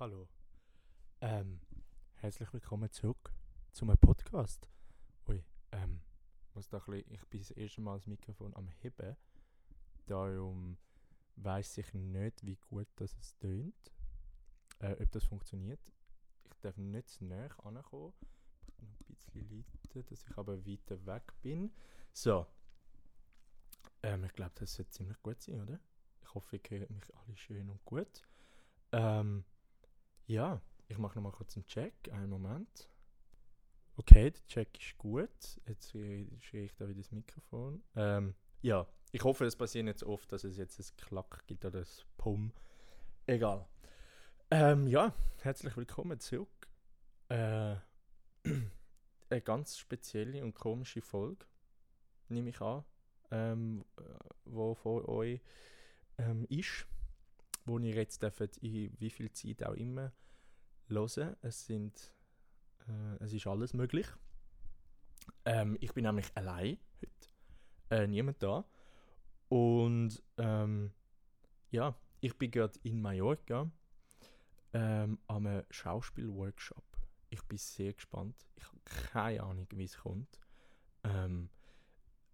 Hallo. 0.00 0.26
Ähm, 1.20 1.60
herzlich 2.14 2.50
willkommen 2.54 2.90
zurück 2.90 3.34
zu 3.70 3.84
meinem 3.84 3.98
Podcast. 3.98 4.66
Ui, 5.28 5.44
ähm, 5.72 6.00
muss 6.54 6.70
da 6.70 6.78
bisschen, 6.78 7.04
ich 7.10 7.22
bin 7.28 7.40
das 7.40 7.50
erste 7.50 7.82
Mal 7.82 7.98
das 7.98 8.06
Mikrofon 8.06 8.56
am 8.56 8.66
Heben. 8.80 9.14
Darum 10.06 10.78
weiß 11.36 11.76
ich 11.76 11.92
nicht, 11.92 12.46
wie 12.46 12.56
gut 12.70 12.86
das 12.96 13.14
es 13.18 13.36
tönt. 13.40 13.92
Äh, 14.78 14.96
ob 15.02 15.10
das 15.10 15.24
funktioniert. 15.24 15.92
Ich 16.50 16.60
darf 16.60 16.78
nicht 16.78 17.10
zu 17.10 17.26
näher 17.26 17.54
ankommen. 17.62 18.14
Ich 18.78 18.88
muss 18.88 19.26
noch 19.26 19.34
ein 19.34 19.48
bisschen 19.48 19.66
leiten, 19.66 20.06
dass 20.06 20.24
ich 20.26 20.38
aber 20.38 20.66
weiter 20.66 21.04
weg 21.04 21.34
bin. 21.42 21.74
So. 22.14 22.46
Ähm, 24.02 24.24
ich 24.24 24.32
glaube, 24.32 24.52
das 24.54 24.72
sollte 24.72 24.92
ziemlich 24.92 25.22
gut 25.22 25.42
sein, 25.42 25.60
oder? 25.60 25.78
Ich 26.22 26.32
hoffe, 26.32 26.56
ihr 26.56 26.80
hört 26.80 26.88
mich 26.88 27.14
alle 27.14 27.36
schön 27.36 27.68
und 27.68 27.84
gut. 27.84 28.26
Ähm, 28.92 29.44
ja, 30.30 30.62
ich 30.86 30.96
mache 30.96 31.16
nochmal 31.16 31.32
kurz 31.32 31.56
einen 31.56 31.66
Check. 31.66 31.92
Einen 32.12 32.30
Moment. 32.30 32.88
Okay, 33.96 34.30
der 34.30 34.46
Check 34.46 34.78
ist 34.78 34.96
gut. 34.96 35.28
Jetzt 35.66 35.90
schreie 35.90 36.64
ich 36.64 36.74
da 36.76 36.88
wieder 36.88 37.00
das 37.00 37.10
Mikrofon. 37.10 37.82
Ähm, 37.96 38.34
ja, 38.62 38.86
ich 39.10 39.24
hoffe, 39.24 39.44
es 39.44 39.56
passiert 39.56 39.86
nicht 39.86 39.98
so 39.98 40.06
oft, 40.06 40.30
dass 40.30 40.44
es 40.44 40.56
jetzt 40.56 40.78
ein 40.78 40.96
Klack 40.96 41.44
gibt 41.48 41.64
oder 41.64 41.80
ein 41.80 41.86
Pum. 42.16 42.52
Egal. 43.26 43.66
Ähm, 44.52 44.86
ja, 44.86 45.12
herzlich 45.38 45.76
willkommen 45.76 46.20
zurück. 46.20 46.68
Äh, 47.28 47.76
eine 49.30 49.40
ganz 49.42 49.78
spezielle 49.78 50.44
und 50.44 50.54
komische 50.54 51.02
Folge, 51.02 51.44
nehme 52.28 52.50
ich 52.50 52.60
an, 52.60 52.84
ähm, 53.32 53.84
wo 54.44 54.74
vor 54.74 55.08
euch 55.08 55.40
ähm, 56.18 56.46
ist, 56.48 56.86
wo 57.64 57.78
ihr 57.78 57.94
jetzt 57.94 58.22
dürft, 58.22 58.58
in 58.58 58.92
wie 58.98 59.10
viel 59.10 59.30
Zeit 59.32 59.64
auch 59.64 59.74
immer 59.74 60.12
hören. 60.88 61.36
Es 61.42 61.66
sind, 61.66 62.12
äh, 62.88 63.24
es 63.24 63.32
ist 63.32 63.46
alles 63.46 63.74
möglich. 63.74 64.06
Ähm, 65.44 65.76
ich 65.80 65.92
bin 65.92 66.04
nämlich 66.04 66.30
allein 66.34 66.78
heute, 67.00 68.02
äh, 68.02 68.06
niemand 68.06 68.42
da. 68.42 68.64
Und 69.48 70.22
ähm, 70.38 70.92
ja, 71.70 71.94
ich 72.20 72.36
bin 72.36 72.50
gerade 72.50 72.78
in 72.82 73.00
Mallorca 73.00 73.70
ähm, 74.72 75.18
an 75.26 75.46
einem 75.46 75.64
Schauspielworkshop. 75.70 76.84
Ich 77.30 77.42
bin 77.44 77.58
sehr 77.58 77.92
gespannt. 77.92 78.46
Ich 78.56 78.64
habe 78.64 78.78
keine 78.84 79.42
Ahnung, 79.42 79.66
wie 79.70 79.84
es 79.84 79.98
kommt. 79.98 80.40
Ähm, 81.04 81.48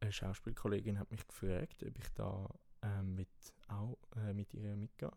eine 0.00 0.12
Schauspielkollegin 0.12 0.98
hat 0.98 1.11
mich 1.11 1.27
gefragt, 1.27 1.83
ob 1.83 1.98
ich 1.98 2.12
da 2.14 2.48
ähm, 2.83 3.14
mit, 3.14 3.28
auch 3.69 3.98
äh, 4.17 4.33
mit 4.33 4.53
ihr 4.55 4.77
mitgehe. 4.77 5.12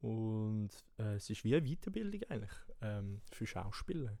Und 0.00 0.70
äh, 0.98 1.14
es 1.14 1.28
ist 1.28 1.44
wie 1.44 1.56
eine 1.56 1.66
Weiterbildung 1.66 2.22
eigentlich 2.28 2.52
ähm, 2.80 3.20
für 3.32 3.46
Schauspieler. 3.46 4.16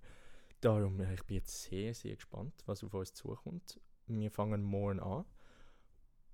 Darum, 0.60 1.00
äh, 1.00 1.14
ich 1.14 1.24
bin 1.24 1.36
jetzt 1.36 1.62
sehr, 1.62 1.94
sehr 1.94 2.16
gespannt, 2.16 2.62
was 2.66 2.82
auf 2.82 2.94
uns 2.94 3.14
zukommt. 3.14 3.80
Wir 4.06 4.30
fangen 4.30 4.62
morgen 4.62 5.00
an. 5.00 5.24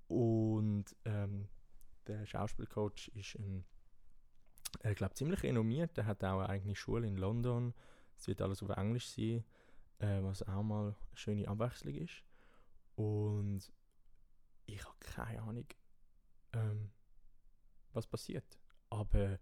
Und 0.07 0.95
ähm, 1.05 1.47
der 2.07 2.25
Schauspielcoach 2.25 3.11
ist 3.15 3.35
ein, 3.35 3.65
ich 4.79 4.85
äh, 4.85 4.95
glaube, 4.95 5.13
ziemlich 5.13 5.43
renommiert. 5.43 5.95
Der 5.97 6.05
hat 6.05 6.23
auch 6.23 6.39
eine 6.39 6.49
eigene 6.49 6.75
Schule 6.75 7.07
in 7.07 7.17
London. 7.17 7.73
Es 8.17 8.27
wird 8.27 8.41
alles 8.41 8.63
auf 8.63 8.69
Englisch 8.69 9.09
sein, 9.09 9.43
äh, 9.99 10.21
was 10.23 10.43
auch 10.43 10.63
mal 10.63 10.87
eine 10.87 10.95
schöne 11.13 11.47
Abwechslung 11.47 11.95
ist. 11.95 12.23
Und 12.95 13.71
ich 14.65 14.83
habe 14.83 14.95
keine 14.99 15.41
Ahnung, 15.41 15.67
ähm, 16.53 16.91
was 17.95 18.07
passiert. 18.07 18.59
Aber 18.89 19.39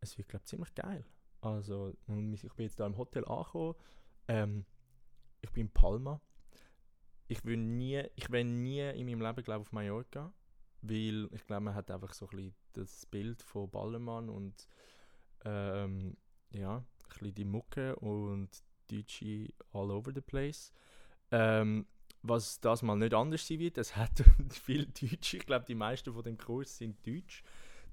es 0.00 0.18
wird, 0.18 0.28
glaube 0.28 0.42
ich, 0.42 0.48
ziemlich 0.48 0.74
geil. 0.74 1.04
Also, 1.40 1.92
ich 2.08 2.54
bin 2.54 2.64
jetzt 2.64 2.80
da 2.80 2.86
im 2.86 2.96
Hotel 2.96 3.24
angekommen. 3.24 3.74
Ähm, 4.28 4.64
ich 5.40 5.50
bin 5.50 5.66
in 5.66 5.72
Palma. 5.72 6.20
Ich 7.28 7.44
will 7.44 7.56
nie, 7.56 8.02
ich 8.16 8.30
will 8.30 8.44
nie 8.44 8.80
in 8.80 9.06
meinem 9.06 9.20
Leben, 9.20 9.44
glaube 9.44 9.60
auf 9.60 9.72
Mallorca. 9.72 10.32
Weil 10.82 11.28
ich 11.32 11.46
glaube, 11.46 11.64
man 11.64 11.74
hat 11.74 11.90
einfach 11.90 12.12
so 12.12 12.26
ein 12.26 12.36
bisschen 12.36 12.54
das 12.74 13.06
Bild 13.06 13.42
von 13.42 13.70
Ballermann 13.70 14.28
und 14.28 14.68
ähm, 15.44 16.16
ja, 16.50 16.78
ein 16.78 16.84
bisschen 17.08 17.34
die 17.34 17.44
Mucke 17.44 17.96
und 17.96 18.50
Deutsche 18.90 19.52
all 19.72 19.90
over 19.90 20.12
the 20.14 20.20
place. 20.20 20.72
Ähm, 21.30 21.86
was 22.26 22.58
das 22.60 22.82
mal 22.82 22.96
nicht 22.96 23.12
anders 23.12 23.46
sein 23.46 23.58
wird, 23.58 23.76
es 23.76 23.96
hat 23.96 24.24
viele 24.50 24.86
Deutsche, 24.86 25.36
ich 25.36 25.46
glaube, 25.46 25.66
die 25.66 25.74
meisten 25.74 26.12
von 26.12 26.22
dem 26.22 26.38
Kurs 26.38 26.78
sind 26.78 27.06
Deutsch. 27.06 27.44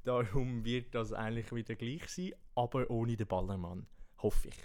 Darum 0.04 0.64
wird 0.64 0.96
das 0.96 1.12
eigentlich 1.14 1.54
wieder 1.54 1.76
gleich 1.76 2.08
sein, 2.08 2.34
aber 2.56 2.90
ohne 2.90 3.16
den 3.16 3.28
Ballermann. 3.28 3.86
Hoffe 4.18 4.48
ich. 4.48 4.58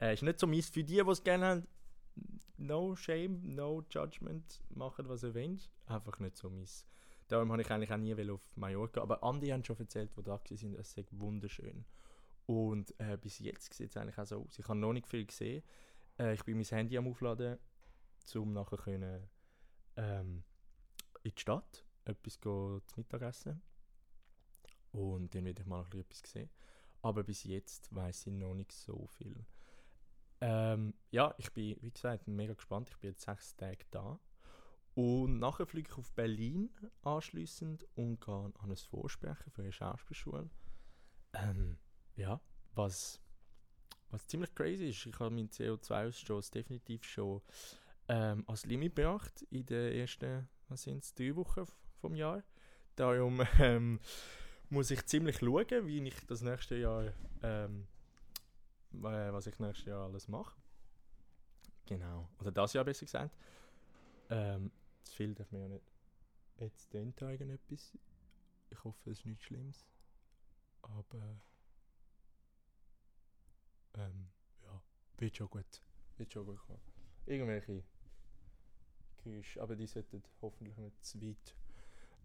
Äh, 0.00 0.14
ist 0.14 0.22
nicht 0.22 0.38
so 0.38 0.46
mies 0.46 0.68
für 0.68 0.84
die, 0.84 1.02
die 1.02 1.10
es 1.10 1.24
gerne 1.24 1.46
haben. 1.46 1.68
No 2.58 2.94
shame, 2.94 3.40
no 3.42 3.82
judgment. 3.90 4.60
Macht, 4.68 5.08
was 5.08 5.24
ihr 5.24 5.34
wollt. 5.34 5.70
Einfach 5.86 6.18
nicht 6.20 6.36
so 6.36 6.50
mies. 6.50 6.86
Darum 7.28 7.50
habe 7.50 7.62
ich 7.62 7.70
eigentlich 7.70 7.92
auch 7.92 7.96
nie 7.96 8.30
auf 8.30 8.40
Mallorca. 8.56 9.00
Aber 9.00 9.24
andere 9.24 9.52
haben 9.52 9.64
schon 9.64 9.78
erzählt, 9.78 10.10
die 10.16 10.22
da 10.22 10.38
sind, 10.50 10.74
es 10.76 10.92
ist 10.94 11.18
wunderschön. 11.18 11.84
Und 12.46 12.94
äh, 13.00 13.16
bis 13.16 13.38
jetzt 13.38 13.72
sieht 13.72 13.90
es 13.90 13.96
eigentlich 13.96 14.18
auch 14.18 14.26
so 14.26 14.44
aus. 14.44 14.58
Ich 14.58 14.68
habe 14.68 14.78
noch 14.78 14.92
nicht 14.92 15.08
viel 15.08 15.24
gesehen. 15.24 15.62
Äh, 16.18 16.34
ich 16.34 16.44
bin 16.44 16.56
mein 16.56 16.66
Handy 16.66 16.98
am 16.98 17.08
Aufladen, 17.08 17.58
um 18.36 18.52
nachher 18.52 18.78
können, 18.78 19.28
ähm, 19.96 20.44
in 21.22 21.32
die 21.34 21.40
Stadt 21.40 21.84
etwas 22.04 22.38
zu 22.40 22.80
Mittagessen. 22.96 23.62
Und 24.92 25.34
dann 25.34 25.44
werde 25.44 25.62
ich 25.62 25.68
mal 25.68 25.86
etwas 25.94 26.22
sehen. 26.26 26.50
Aber 27.02 27.22
bis 27.22 27.44
jetzt 27.44 27.94
weiß 27.94 28.26
ich 28.26 28.32
noch 28.32 28.54
nicht 28.54 28.72
so 28.72 29.06
viel. 29.06 29.46
Ähm, 30.40 30.94
ja, 31.10 31.34
ich 31.38 31.52
bin, 31.52 31.76
wie 31.80 31.90
gesagt, 31.90 32.26
mega 32.26 32.54
gespannt. 32.54 32.88
Ich 32.90 32.98
bin 32.98 33.10
jetzt 33.10 33.22
sechs 33.22 33.56
Tage 33.56 33.84
da. 33.90 34.18
Und 34.94 35.38
nachher 35.38 35.66
fliege 35.66 35.88
ich 35.90 35.98
auf 35.98 36.12
Berlin 36.12 36.70
anschließend 37.02 37.86
und 37.94 38.20
gehe 38.20 38.34
an 38.34 38.52
ein 38.62 38.76
Vorsprechen 38.76 39.50
für 39.52 39.62
eine 39.62 39.72
Schauspielschule. 39.72 40.50
Ähm, 41.32 41.78
ja, 42.16 42.40
was, 42.74 43.20
was 44.10 44.26
ziemlich 44.26 44.54
crazy 44.54 44.88
ist. 44.88 45.06
Ich 45.06 45.18
habe 45.18 45.34
meinen 45.34 45.48
CO2-Ausstoß 45.48 46.50
definitiv 46.50 47.04
schon 47.04 47.40
ähm, 48.10 48.44
als 48.48 48.66
Limit 48.66 48.96
gebracht 48.96 49.42
in 49.50 49.64
den 49.66 49.92
ersten, 49.92 50.48
was 50.68 50.82
sind 50.82 51.04
es, 51.04 51.14
drei 51.14 51.34
Wochen 51.36 51.64
vom 52.00 52.16
Jahr. 52.16 52.42
Darum 52.96 53.40
ähm, 53.60 54.00
muss 54.68 54.90
ich 54.90 55.06
ziemlich 55.06 55.38
schauen, 55.38 55.86
wie 55.86 56.02
ich 56.06 56.26
das 56.26 56.42
nächste 56.42 56.74
Jahr, 56.76 57.12
ähm, 57.42 57.86
äh, 58.94 59.32
was 59.32 59.46
ich 59.46 59.58
nächstes 59.60 59.86
Jahr 59.86 60.06
alles 60.06 60.26
mache. 60.26 60.60
Genau. 61.86 62.28
Oder 62.40 62.50
das 62.50 62.72
Jahr 62.72 62.84
besser 62.84 63.06
gesagt. 63.06 63.36
Ähm, 64.28 64.72
zu 65.04 65.14
viel 65.14 65.34
darf 65.34 65.50
man 65.52 65.62
ja 65.62 65.68
nicht. 65.68 65.92
Jetzt 66.58 66.92
den 66.92 67.14
Tagen 67.14 67.48
etwas. 67.50 67.96
Ich 68.70 68.84
hoffe, 68.84 69.10
es 69.10 69.20
ist 69.20 69.26
nichts 69.26 69.44
Schlimmes. 69.44 69.86
Aber 70.82 71.40
ähm, 73.94 74.30
ja, 74.62 74.82
wird 75.18 75.36
schon 75.36 75.48
gut. 75.48 75.80
Wird 76.16 76.32
schon 76.32 76.46
gut 76.46 76.58
kommen. 76.58 76.80
Irgendwelche 77.26 77.84
Geräusche, 79.22 79.62
aber 79.62 79.76
die 79.76 79.86
sollten 79.86 80.22
hoffentlich 80.42 80.76
nicht 80.76 81.04
zu 81.04 81.20
weit 81.20 81.54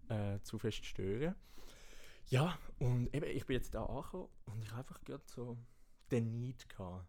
äh, 0.10 0.40
zu 0.42 0.60
fest 0.60 0.86
stören. 0.86 1.36
Ja, 2.28 2.58
und 2.80 3.14
eben, 3.14 3.30
ich 3.30 3.46
bin 3.46 3.56
jetzt 3.56 3.74
da 3.76 3.86
angekommen 3.86 4.30
und 4.46 4.64
ich 4.64 4.72
habe 4.72 4.80
einfach 4.80 5.02
gerade 5.04 5.24
so 5.28 5.58
den 6.12 6.40
Need 6.40 6.68
gehabt, 6.70 7.08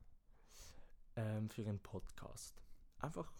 ähm, 1.17 1.49
für 1.49 1.63
einen 1.63 1.81
Podcast. 1.81 2.63
Einfach 2.99 3.33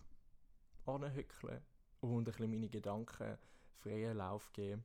anhöckeln 0.87 1.63
und 2.01 2.21
ein 2.21 2.25
bisschen 2.25 2.51
meine 2.51 2.69
Gedanken 2.69 3.39
freien 3.79 4.17
Lauf 4.17 4.53
geben. 4.53 4.85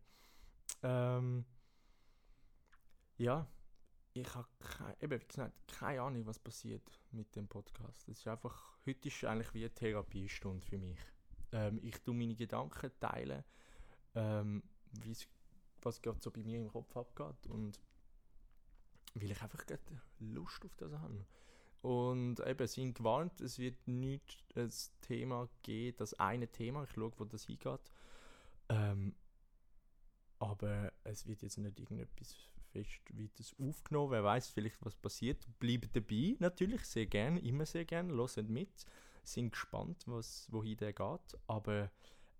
Ähm, 0.84 1.46
ja, 3.18 3.48
ich 4.14 4.34
habe 4.36 4.48
eben, 5.00 5.22
wie 5.22 5.28
gesagt, 5.28 5.68
keine 5.68 6.02
Ahnung, 6.02 6.26
was 6.26 6.40
passiert 6.40 6.84
mit 7.12 7.36
dem 7.36 7.48
Podcast. 7.48 8.08
Es 8.10 8.20
ist 8.20 8.28
einfach, 8.28 8.78
heute 8.86 9.08
ist 9.08 9.24
eigentlich 9.24 9.54
wie 9.54 9.64
eine 9.64 9.74
Therapiestunde 9.74 10.66
für 10.66 10.78
mich. 10.78 11.00
Ähm, 11.52 11.80
ich 11.84 11.98
tue 12.02 12.14
meine 12.14 12.36
Gedanken 12.36 12.92
teilen, 13.00 13.44
ähm, 14.16 14.64
was 15.82 16.02
gerade 16.02 16.20
so 16.22 16.32
bei 16.32 16.42
mir 16.42 16.60
im 16.60 16.70
Kopf 16.70 16.96
abgeht 16.96 17.48
und 17.48 17.80
weil 19.14 19.32
ich 19.32 19.42
einfach 19.42 19.66
gerade 19.66 19.82
Lust 20.20 20.64
auf 20.66 20.76
das 20.76 20.92
habe. 20.94 21.26
Und 21.82 22.40
eben, 22.42 22.68
sind 22.68 22.96
gewarnt, 22.96 23.42
es 23.42 23.58
wird 23.58 23.88
nicht 23.88 24.44
ein 24.56 24.72
Thema 25.02 25.50
geben, 25.64 25.98
das 25.98 26.14
eine 26.14 26.48
Thema, 26.48 26.84
ich 26.84 26.92
schaue, 26.92 27.12
wo 27.18 27.26
das 27.26 27.46
hingeht. 27.46 27.92
Ähm, 28.70 29.16
aber 30.38 30.94
es 31.04 31.28
wird 31.28 31.42
jetzt 31.42 31.58
nicht 31.58 31.80
irgendetwas 31.80 32.36
fest 32.72 33.02
weiteres 33.14 33.56
aufgenommen. 33.60 34.12
Wer 34.12 34.24
weiß 34.24 34.50
vielleicht, 34.50 34.84
was 34.86 34.96
passiert. 34.96 35.46
Bleibt 35.60 35.96
dabei, 35.96 36.36
natürlich, 36.40 36.86
sehr 36.86 37.08
gerne, 37.08 37.40
immer 37.40 37.66
sehr 37.66 37.86
gerne, 37.86 38.14
hört 38.14 38.50
mit, 38.50 38.86
sind 39.24 39.52
gespannt, 39.52 40.04
was, 40.08 40.48
wohin 40.52 40.78
der 40.78 40.94
geht. 40.94 41.38
Aber 41.48 41.92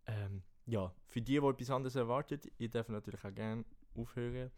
ähm, 0.08 0.44
ja, 0.66 0.94
für 1.06 1.22
die, 1.22 1.40
die 1.40 1.46
etwas 1.46 1.70
anderes 1.70 1.96
erwartet, 1.96 2.52
ihr 2.58 2.70
dürft 2.70 2.90
natürlich 2.90 3.24
auch 3.24 3.34
gerne 3.34 3.66
aufhören. 3.96 4.52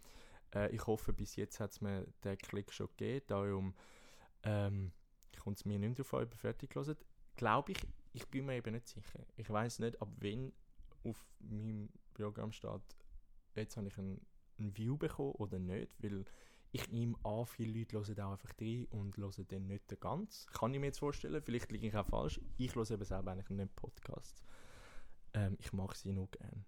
Äh, 0.54 0.74
ich 0.76 0.86
hoffe, 0.86 1.14
bis 1.14 1.36
jetzt 1.36 1.60
hat 1.60 1.72
es 1.72 1.82
mir 1.82 2.06
den 2.24 2.38
Klick 2.38 2.72
schon 2.72 2.88
gegeben. 2.88 3.26
Darum 3.28 3.76
ähm, 4.44 4.92
kommt 5.40 5.58
es 5.58 5.66
mir 5.66 5.80
nicht 5.80 6.00
ob 6.00 6.14
ihr 6.14 6.38
fertig 6.38 6.72
gelesen 6.72 6.98
Glaube 7.36 7.72
ich, 7.72 7.80
ich 8.14 8.28
bin 8.28 8.46
mir 8.46 8.56
eben 8.56 8.74
nicht 8.74 8.88
sicher. 8.88 9.26
Ich 9.36 9.50
weiß 9.50 9.80
nicht, 9.80 10.00
ab 10.02 10.10
wann 10.20 10.54
auf 11.04 11.26
meinem 11.40 11.90
Programm 12.14 12.52
steht, 12.52 12.82
jetzt 13.56 13.76
habe 13.76 13.88
ich 13.88 13.98
ein, 13.98 14.22
ein 14.60 14.78
View 14.78 14.98
bekommen 14.98 15.32
oder 15.34 15.58
nicht, 15.58 15.92
weil 16.02 16.26
ich 16.76 16.92
nehme 16.92 17.16
an, 17.24 17.46
viele 17.46 17.80
Leute 17.80 18.02
hören 18.02 18.20
auch 18.20 18.32
einfach 18.32 18.50
rein 18.60 18.88
und 18.90 19.16
hören 19.16 19.46
dann 19.48 19.68
nicht 19.68 20.02
ganz. 20.02 20.48
Kann 20.48 20.74
ich 20.74 20.80
mir 20.80 20.88
jetzt 20.88 20.98
vorstellen, 20.98 21.40
vielleicht 21.44 21.72
liege 21.72 21.88
ich 21.88 21.96
auch 21.96 22.06
falsch. 22.06 22.42
Ich 22.58 22.76
höre 22.76 22.90
eben 22.90 23.06
selber 23.06 23.32
eigentlich 23.32 23.50
nicht 23.50 23.76
Podcasts. 23.76 24.44
Ähm, 25.36 25.56
ich 25.60 25.72
mache 25.72 25.96
sie 25.96 26.12
nur 26.12 26.28
gerne. 26.32 26.66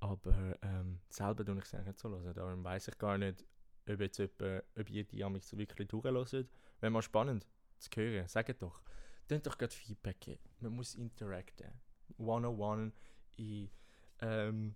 Aber 0.00 0.54
ähm, 0.60 1.00
selber 1.08 1.46
tue 1.46 1.58
ich 1.58 1.64
es 1.64 1.72
nicht 1.72 1.98
so 1.98 2.10
hören. 2.10 2.34
Darum 2.34 2.62
weiß 2.62 2.88
ich 2.88 2.98
gar 2.98 3.16
nicht, 3.16 3.42
ob 3.88 4.00
jetzt 4.00 4.18
jemand, 4.18 4.64
ob 4.78 4.90
ihr 4.90 5.04
die 5.04 5.24
mich 5.24 5.46
so 5.46 5.56
wirklich 5.56 5.88
durchhört. 5.88 6.50
Wäre 6.80 6.90
mal 6.90 7.00
spannend 7.00 7.46
zu 7.78 7.88
hören. 7.96 8.28
Sagt 8.28 8.60
doch. 8.60 8.82
Dann 9.28 9.40
doch 9.40 9.56
gerade 9.56 9.74
Feedback 9.74 10.20
geben. 10.20 10.42
Man 10.60 10.72
muss 10.72 10.94
interacten. 10.94 11.72
101 12.18 12.92
in 13.36 13.70
ähm, 14.20 14.74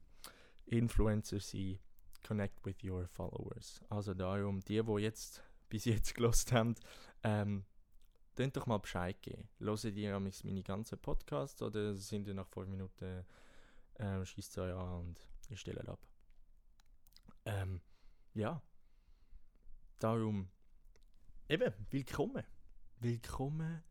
Influencer 0.65 1.41
sein. 1.41 1.79
Connect 2.25 2.65
with 2.65 2.83
your 2.83 3.07
followers. 3.07 3.81
Also 3.89 4.15
darum, 4.15 4.61
die, 4.61 4.83
die 4.83 5.03
jetzt 5.03 5.43
bis 5.69 5.85
jetzt 5.85 6.15
gelost 6.15 6.53
haben, 6.53 6.75
ähm, 7.23 7.65
Könnt 8.37 8.57
doch 8.57 8.67
mal 8.67 8.79
Bescheid 8.79 9.21
geben. 9.23 9.49
Hören 9.61 9.97
ihr 9.97 10.19
meine 10.19 10.63
ganzen 10.65 10.99
Podcasts 10.99 11.63
oder 11.63 11.95
sind 11.95 12.27
ihr 12.27 12.35
nach 12.35 12.49
5 12.49 12.69
Minuten 12.69 13.25
ähm, 14.01 14.25
schießt 14.25 14.59
euch 14.59 14.75
an 14.75 15.01
und 15.01 15.29
ihr 15.49 15.57
stellt 15.57 15.89
ab? 15.89 16.01
Ähm, 17.45 17.81
ja. 18.35 18.61
Darum, 20.01 20.49
eben, 21.49 21.73
willkommen. 21.91 22.43
Willkommen 22.99 23.85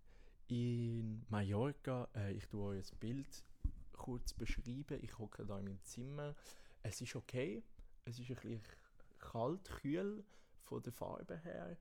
in 0.47 1.25
Mallorca. 1.29 2.09
Äh, 2.13 2.33
ich 2.33 2.45
tue 2.49 2.65
euch 2.65 2.91
ein 2.91 2.99
Bild 2.99 3.45
kurz 3.93 4.33
beschreiben. 4.33 4.99
Ich 5.01 5.17
hocke 5.19 5.45
da 5.45 5.57
in 5.57 5.65
meinem 5.65 5.83
Zimmer. 5.83 6.35
Es 6.81 6.99
ist 6.99 7.15
okay. 7.15 7.63
Es 8.05 8.19
ist 8.19 8.29
ein 8.29 8.35
bisschen 8.35 8.61
kalt, 9.19 9.63
kühl 9.81 10.23
von 10.63 10.83
der 10.83 10.91
Farbe 10.91 11.37
her. 11.37 11.77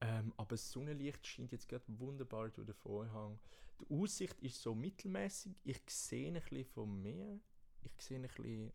Ähm, 0.00 0.32
aber 0.36 0.50
das 0.50 0.70
Sonnenlicht 0.70 1.26
scheint 1.26 1.52
jetzt 1.52 1.68
gerade 1.68 1.84
wunderbar 1.98 2.48
durch 2.50 2.66
den 2.66 2.74
Vorhang. 2.74 3.38
Die 3.80 3.94
Aussicht 3.94 4.38
ist 4.40 4.60
so 4.60 4.74
mittelmäßig. 4.74 5.54
Ich 5.64 5.82
sehe 5.88 6.28
ein 6.28 6.34
bisschen 6.34 6.64
vom 6.64 7.02
Meer. 7.02 7.38
Ich 7.82 8.04
sehe 8.04 8.18
ein, 8.18 8.22
bisschen 8.22 8.66
ein 8.66 8.72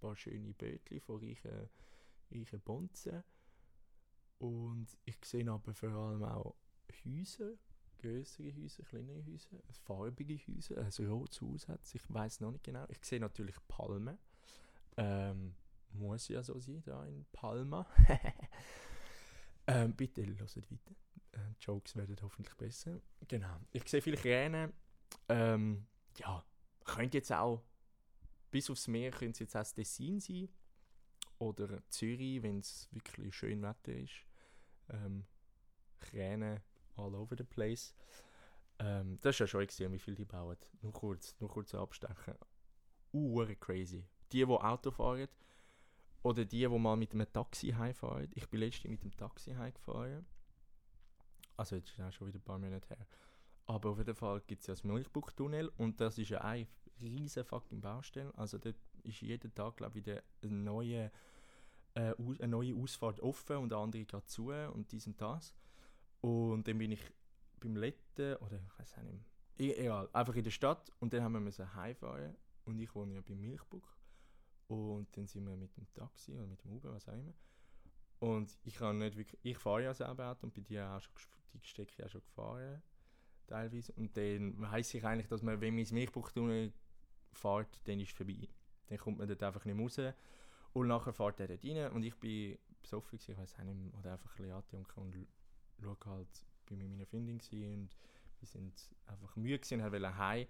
paar 0.00 0.16
schöne 0.16 0.52
Bötchen 0.54 1.00
von 1.00 1.20
reichen, 1.20 1.68
reichen 2.30 2.60
Bonzen. 2.60 3.22
Und 4.38 4.86
ich 5.04 5.16
sehe 5.24 5.50
aber 5.50 5.74
vor 5.74 5.90
allem 5.90 6.22
auch 6.22 6.54
Häuser, 7.04 7.52
größere 7.98 8.54
Häuser, 8.54 8.82
kleinere 8.84 9.24
Häuser, 9.26 9.58
farbige 9.84 10.38
Häuser, 10.38 10.78
ein 10.78 11.10
rotes 11.10 11.40
Haus 11.40 11.68
hat 11.68 11.80
Ich 11.94 12.02
weiß 12.12 12.40
noch 12.40 12.52
nicht 12.52 12.64
genau. 12.64 12.86
Ich 12.88 13.04
sehe 13.04 13.20
natürlich 13.20 13.56
Palmen. 13.68 14.18
Ähm, 14.96 15.54
muss 15.92 16.28
ja 16.28 16.42
so 16.42 16.58
sein, 16.58 16.82
da 16.84 17.04
in 17.06 17.26
Palma. 17.32 17.86
Ähm, 19.66 19.94
bitte 19.94 20.26
hört 20.26 20.40
weiter. 20.56 20.74
Äh, 21.32 21.54
Jokes 21.60 21.94
werden 21.94 22.16
hoffentlich 22.22 22.56
besser. 22.56 23.00
Genau. 23.28 23.56
Ich 23.70 23.88
sehe 23.88 24.02
viele 24.02 24.16
Kräne. 24.16 24.72
Ähm, 25.28 25.86
ja, 26.16 26.44
könnte 26.84 27.18
jetzt 27.18 27.32
auch, 27.32 27.62
bis 28.50 28.68
aufs 28.68 28.88
Meer 28.88 29.12
könnte 29.12 29.32
es 29.32 29.38
jetzt 29.38 29.56
auch 29.56 29.60
das 29.60 29.74
Tessin 29.74 30.18
sein. 30.18 30.48
Oder 31.38 31.88
Zürich, 31.88 32.42
wenn 32.42 32.58
es 32.58 32.88
wirklich 32.90 33.32
schön 33.34 33.62
Wetter 33.62 33.92
ist. 33.92 34.26
Ähm, 34.88 35.24
Kräne 36.00 36.62
all 36.96 37.14
over 37.14 37.36
the 37.36 37.44
place. 37.44 37.94
Ähm, 38.80 39.18
das 39.20 39.36
ist 39.36 39.40
ja 39.40 39.46
schon 39.46 39.66
gesehen, 39.66 39.92
wie 39.92 40.00
viel 40.00 40.16
die 40.16 40.24
bauen. 40.24 40.56
Nur 40.82 40.92
kurz, 40.92 41.36
nur 41.38 41.48
kurz 41.48 41.74
abstechen. 41.74 42.34
Uh, 43.12 43.46
crazy. 43.60 44.04
Die, 44.32 44.38
die 44.38 44.46
Auto 44.46 44.90
fahren, 44.90 45.28
oder 46.22 46.44
die, 46.44 46.58
die 46.58 46.68
mal 46.68 46.96
mit 46.96 47.14
einem 47.14 47.32
Taxi 47.32 47.68
heimfahren. 47.68 48.28
Ich 48.34 48.48
bin 48.48 48.60
letztens 48.60 48.90
mit 48.90 49.04
dem 49.04 49.16
Taxi 49.16 49.52
heimgefahren. 49.52 50.26
Also 51.56 51.76
jetzt 51.76 51.90
ist 51.90 52.00
auch 52.00 52.12
schon 52.12 52.28
wieder 52.28 52.38
ein 52.38 52.42
paar 52.42 52.58
Monate 52.58 52.88
her. 52.88 53.06
Aber 53.66 53.90
auf 53.90 53.98
jeden 53.98 54.14
Fall 54.14 54.40
gibt 54.46 54.62
es 54.62 54.66
ja 54.66 54.74
das 54.74 54.84
Milchbuchtunnel 54.84 55.70
und 55.76 56.00
das 56.00 56.18
ist 56.18 56.30
ja 56.30 56.40
eine 56.40 56.66
riesige 57.00 57.44
fucking 57.44 57.80
Baustelle. 57.80 58.32
Also 58.36 58.58
dort 58.58 58.76
ist 59.04 59.20
jeden 59.22 59.54
Tag, 59.54 59.76
glaube 59.76 59.98
ich, 59.98 60.04
wieder 60.04 60.22
eine 60.42 60.52
neue, 60.52 61.10
äh, 61.94 62.14
eine 62.16 62.48
neue 62.48 62.74
Ausfahrt 62.74 63.20
offen 63.20 63.56
und 63.56 63.72
eine 63.72 63.82
andere 63.82 64.04
geht 64.04 64.28
zu 64.28 64.50
und 64.50 64.90
dies 64.90 65.06
und 65.06 65.20
das. 65.20 65.54
Und 66.20 66.66
dann 66.66 66.78
bin 66.78 66.92
ich 66.92 67.02
beim 67.60 67.76
letzten, 67.76 68.36
oder 68.36 68.58
ich 68.58 68.78
weiß 68.78 68.98
auch 68.98 69.02
nicht 69.02 69.12
mehr, 69.12 69.24
e-, 69.58 69.80
egal, 69.82 70.08
einfach 70.12 70.34
in 70.34 70.44
der 70.44 70.50
Stadt 70.50 70.92
und 70.98 71.12
dann 71.12 71.22
haben 71.22 71.44
wir 71.44 71.74
heimfahren 71.74 72.36
und 72.64 72.78
ich 72.78 72.94
wohne 72.94 73.14
ja 73.14 73.20
beim 73.20 73.40
Milchbuch 73.40 73.88
und 74.70 75.16
dann 75.16 75.26
sind 75.26 75.46
wir 75.46 75.56
mit 75.56 75.76
dem 75.76 75.86
Taxi 75.92 76.32
oder 76.32 76.46
mit 76.46 76.62
dem 76.64 76.72
Uber, 76.72 76.92
was 76.92 77.08
auch 77.08 77.14
immer. 77.14 77.34
Und 78.20 78.58
ich 78.64 78.74
kann 78.74 78.98
nicht 78.98 79.16
wirklich, 79.16 79.40
ich 79.42 79.58
fahre 79.58 79.84
ja 79.84 79.94
selber 79.94 80.30
Auto 80.30 80.46
und 80.46 80.54
bei 80.54 80.60
dir 80.60 80.88
auch 80.90 81.00
schon, 81.00 81.12
die 81.54 81.68
Strecke 81.68 82.02
ja 82.02 82.08
schon 82.08 82.22
gefahren, 82.22 82.82
teilweise. 83.46 83.92
Und 83.94 84.16
dann 84.16 84.70
heisst 84.70 84.94
ich 84.94 85.04
eigentlich, 85.04 85.28
dass 85.28 85.42
man, 85.42 85.60
wenn 85.60 85.74
man 85.74 85.80
ins 85.80 85.92
Milchbuchtunnel 85.92 86.72
fährt, 87.32 87.80
dann 87.88 87.98
ist 87.98 88.10
es 88.10 88.16
vorbei. 88.16 88.48
Dann 88.88 88.98
kommt 88.98 89.18
man 89.18 89.28
dort 89.28 89.42
einfach 89.42 89.64
nicht 89.64 89.78
raus. 89.78 90.14
Und 90.72 90.86
nachher 90.86 91.12
fährt 91.12 91.40
er 91.40 91.48
dort 91.48 91.64
rein 91.64 91.92
und 91.92 92.02
ich 92.04 92.14
bin 92.16 92.58
besoffen 92.80 93.18
ich 93.20 93.36
weiß 93.36 93.58
auch 93.58 93.64
nicht 93.64 93.94
oder 93.94 94.12
einfach 94.12 94.38
ein 94.38 94.62
bisschen 94.62 94.86
und 94.96 95.28
schaue 95.82 95.96
halt, 96.06 96.46
bin 96.66 96.78
mit 96.78 96.90
meiner 96.90 97.06
Freundin 97.06 97.40
und 97.40 97.96
wir 98.38 98.46
sind 98.46 98.90
einfach 99.06 99.36
müde 99.36 99.58
gewesen, 99.58 99.82
wollten 99.82 100.16
heim. 100.16 100.46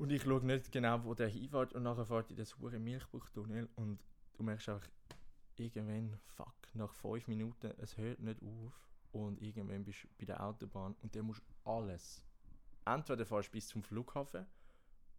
Und 0.00 0.10
ich 0.10 0.22
schaue 0.22 0.42
nicht 0.42 0.72
genau, 0.72 1.04
wo 1.04 1.12
der 1.12 1.28
hinfährt 1.28 1.74
und 1.74 1.82
nachher 1.82 2.06
fährt 2.06 2.30
in 2.30 2.36
das 2.38 2.58
hure 2.58 2.78
Milchbuchtunnel 2.78 3.68
und 3.76 4.02
du 4.32 4.42
merkst 4.42 4.70
einfach, 4.70 4.88
irgendwann, 5.56 6.18
fuck, 6.24 6.54
nach 6.72 6.94
fünf 6.94 7.28
Minuten, 7.28 7.74
es 7.76 7.98
hört 7.98 8.18
nicht 8.18 8.40
auf 8.42 8.72
und 9.12 9.42
irgendwann 9.42 9.84
bist 9.84 10.04
du 10.04 10.08
bei 10.18 10.24
der 10.24 10.42
Autobahn 10.42 10.96
und 11.02 11.14
dann 11.14 11.26
musst 11.26 11.42
du 11.42 11.70
alles, 11.70 12.24
entweder 12.86 13.26
fährst 13.26 13.48
du 13.48 13.52
bis 13.52 13.68
zum 13.68 13.82
Flughafen 13.82 14.46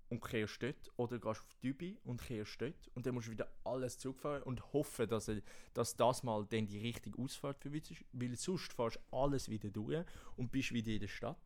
und 0.09 0.19
kehrst 0.19 0.63
dort 0.63 0.91
oder 0.97 1.19
gehst 1.19 1.41
auf 1.41 1.55
Dübi 1.61 1.99
und 2.03 2.19
kehrst 2.19 2.59
dort 2.59 2.87
und 2.95 3.05
dann 3.05 3.13
musst 3.13 3.27
du 3.27 3.33
wieder 3.33 3.51
alles 3.63 3.99
zurückfahren 3.99 4.41
und 4.41 4.73
hoffen, 4.73 5.07
dass, 5.07 5.27
er, 5.27 5.43
dass 5.75 5.95
das 5.95 6.23
mal 6.23 6.43
dann 6.47 6.65
die 6.65 6.79
richtige 6.79 7.21
Ausfahrt 7.21 7.59
für 7.59 7.69
dich 7.69 7.91
ist, 7.91 8.05
weil 8.13 8.35
sonst 8.35 8.73
fährst 8.73 8.95
du 8.95 9.15
alles 9.15 9.47
wieder 9.47 9.69
durch 9.69 10.03
und 10.37 10.51
bist 10.51 10.71
wieder 10.71 10.91
in 10.91 11.01
der 11.01 11.07
Stadt. 11.07 11.37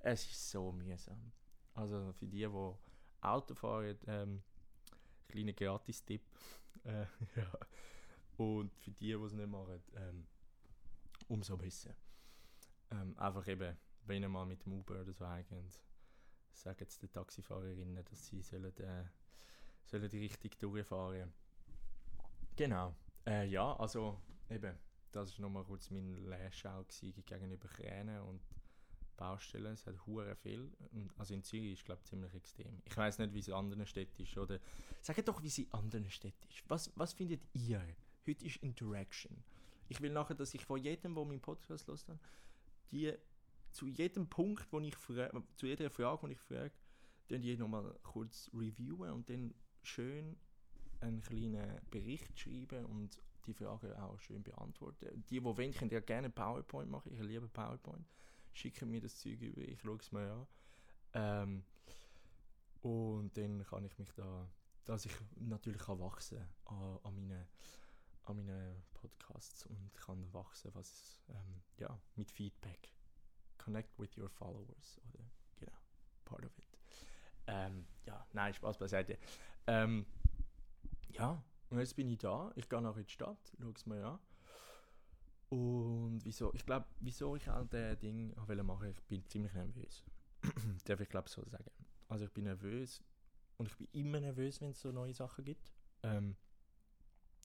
Es 0.00 0.26
ist 0.26 0.50
so 0.50 0.70
mühsam. 0.70 1.32
Also 1.74 2.12
für 2.12 2.26
die, 2.26 2.38
die 2.38 2.74
Auto 3.20 3.54
fahren, 3.54 3.98
ähm, 4.06 4.42
kleiner 5.28 5.52
Gratis-Tipp. 5.52 6.22
Äh, 6.84 7.06
ja. 7.36 7.50
Und 8.36 8.76
für 8.76 8.90
die, 8.90 9.06
die 9.06 9.12
es 9.12 9.32
nicht 9.32 9.48
machen, 9.48 9.82
ähm, 9.94 10.26
umso 11.28 11.56
besser. 11.56 11.94
Ähm, 12.90 13.16
einfach 13.16 13.46
eben, 13.48 13.74
wenn 14.04 14.22
ihr 14.22 14.28
mal 14.28 14.44
mit 14.44 14.66
dem 14.66 14.74
Uber 14.74 15.00
oder 15.00 15.14
so 15.14 15.26
heimgeht, 15.26 15.80
sagen 16.52 16.84
es 16.86 16.98
den 16.98 17.10
Taxifahrerinnen, 17.10 18.04
dass 18.04 18.26
sie 18.26 18.42
sollen, 18.42 18.76
äh, 18.80 19.04
sollen 19.86 20.10
die 20.10 20.18
Richtung 20.18 20.50
durchfahren 20.58 21.32
Genau. 22.56 22.94
Äh, 23.26 23.46
ja, 23.46 23.74
also 23.76 24.20
eben, 24.50 24.76
das 25.10 25.38
war 25.38 25.42
nochmal 25.42 25.64
kurz 25.64 25.90
mein 25.90 26.16
Lehrschau 26.26 26.84
gegenüber 26.84 27.68
Kränen 27.68 28.20
und 28.22 28.42
Baustellen. 29.16 29.74
Es 29.74 29.86
hat 29.86 30.06
hure 30.06 30.34
viel. 30.36 30.70
Also 31.16 31.34
in 31.34 31.42
Zürich 31.42 31.72
ist 31.72 31.84
glaube 31.84 32.00
ich 32.02 32.08
ziemlich 32.08 32.34
extrem. 32.34 32.82
Ich 32.84 32.96
weiß 32.96 33.18
nicht, 33.18 33.34
wie 33.34 33.38
es 33.38 33.48
in 33.48 33.54
anderen 33.54 33.86
Städten 33.86 34.22
ist 34.22 34.36
oder 34.36 34.58
sag 35.00 35.24
doch, 35.24 35.42
wie 35.42 35.48
es 35.48 35.58
in 35.58 35.72
anderen 35.72 36.10
Städten 36.10 36.48
ist. 36.48 36.62
Was, 36.68 36.90
was 36.96 37.12
findet 37.12 37.42
ihr? 37.52 37.80
Heute 38.26 38.44
ist 38.44 38.56
Interaction. 38.56 39.44
Ich 39.88 40.00
will 40.00 40.12
nachher, 40.12 40.34
dass 40.34 40.54
ich 40.54 40.64
von 40.64 40.80
jedem, 40.80 41.14
der 41.14 41.24
meinen 41.24 41.40
Podcast 41.40 41.88
hat, 41.88 42.18
die 42.90 43.12
zu 43.70 43.86
jedem 43.86 44.28
Punkt, 44.28 44.66
wo 44.72 44.80
ich 44.80 44.96
frage, 44.96 45.42
zu 45.56 45.66
jeder 45.66 45.90
Frage, 45.90 46.26
die 46.26 46.32
ich 46.32 46.40
frage, 46.40 46.72
dann 47.28 47.42
die 47.42 47.56
nochmal 47.56 47.94
kurz 48.02 48.50
reviewen 48.54 49.10
und 49.10 49.28
dann 49.28 49.54
schön 49.82 50.36
einen 51.00 51.20
kleinen 51.20 51.80
Bericht 51.90 52.38
schreiben 52.38 52.86
und 52.86 53.18
die 53.46 53.52
Fragen 53.52 53.92
auch 53.94 54.18
schön 54.20 54.42
beantworten. 54.42 55.08
Die, 55.12 55.40
die 55.40 55.44
wollen, 55.44 55.72
können 55.72 55.90
ja 55.90 56.00
gerne 56.00 56.30
PowerPoint 56.30 56.90
machen. 56.90 57.12
Ich 57.12 57.20
liebe 57.20 57.48
PowerPoint 57.48 58.06
schicken 58.54 58.90
mir 58.90 59.00
das 59.00 59.18
Zeug 59.18 59.40
über, 59.40 59.60
ich 59.60 59.80
schaue 59.80 59.98
es 59.98 60.12
mir 60.12 60.32
an. 60.32 60.46
Ähm, 61.12 61.64
und 62.82 63.36
dann 63.36 63.64
kann 63.64 63.84
ich 63.84 63.98
mich 63.98 64.12
da, 64.14 64.48
dass 64.84 65.06
ich 65.06 65.12
natürlich 65.36 65.80
kann 65.80 65.98
wachsen 66.00 66.46
an, 66.66 66.98
an 67.02 67.14
meinen 67.14 67.48
an 68.26 68.36
meinen 68.36 68.82
Podcasts 68.94 69.66
und 69.66 69.92
kann 69.94 70.32
wachsen, 70.32 70.70
was 70.74 71.22
ähm, 71.28 71.62
ja 71.78 72.00
mit 72.14 72.30
Feedback. 72.30 72.94
Connect 73.58 73.98
with 73.98 74.16
your 74.16 74.30
followers 74.30 75.00
oder 75.08 75.24
genau 75.56 75.78
part 76.24 76.44
of 76.44 76.58
it. 76.58 76.78
Ähm, 77.46 77.86
ja, 78.06 78.26
nein, 78.32 78.54
Spaß 78.54 78.78
beiseite. 78.78 79.18
Ähm, 79.66 80.06
ja, 81.10 81.42
Und 81.70 81.78
jetzt 81.78 81.96
bin 81.96 82.10
ich 82.10 82.18
da, 82.18 82.52
ich 82.56 82.68
gehe 82.68 82.80
nachher 82.80 83.00
in 83.00 83.06
die 83.06 83.12
Stadt, 83.12 83.52
schaue 83.60 83.72
es 83.76 83.86
mir 83.86 84.04
an. 84.06 84.18
Und 85.54 86.24
wieso, 86.24 86.52
ich 86.52 86.66
glaube, 86.66 86.86
wieso 86.98 87.36
ich 87.36 87.48
all 87.48 87.64
das 87.66 87.96
Ding 88.00 88.34
wollte 88.36 88.88
ich 88.88 89.00
bin 89.04 89.24
ziemlich 89.28 89.52
nervös. 89.54 90.02
Darf 90.84 90.98
ich 90.98 91.08
glaube 91.08 91.28
so 91.28 91.44
sagen. 91.44 91.70
Also 92.08 92.24
ich 92.24 92.32
bin 92.32 92.44
nervös 92.44 93.04
und 93.56 93.66
ich 93.66 93.76
bin 93.76 93.86
immer 93.92 94.18
nervös, 94.18 94.60
wenn 94.60 94.70
es 94.70 94.80
so 94.80 94.90
neue 94.90 95.14
Sachen 95.14 95.44
gibt. 95.44 95.72
Ähm, 96.02 96.34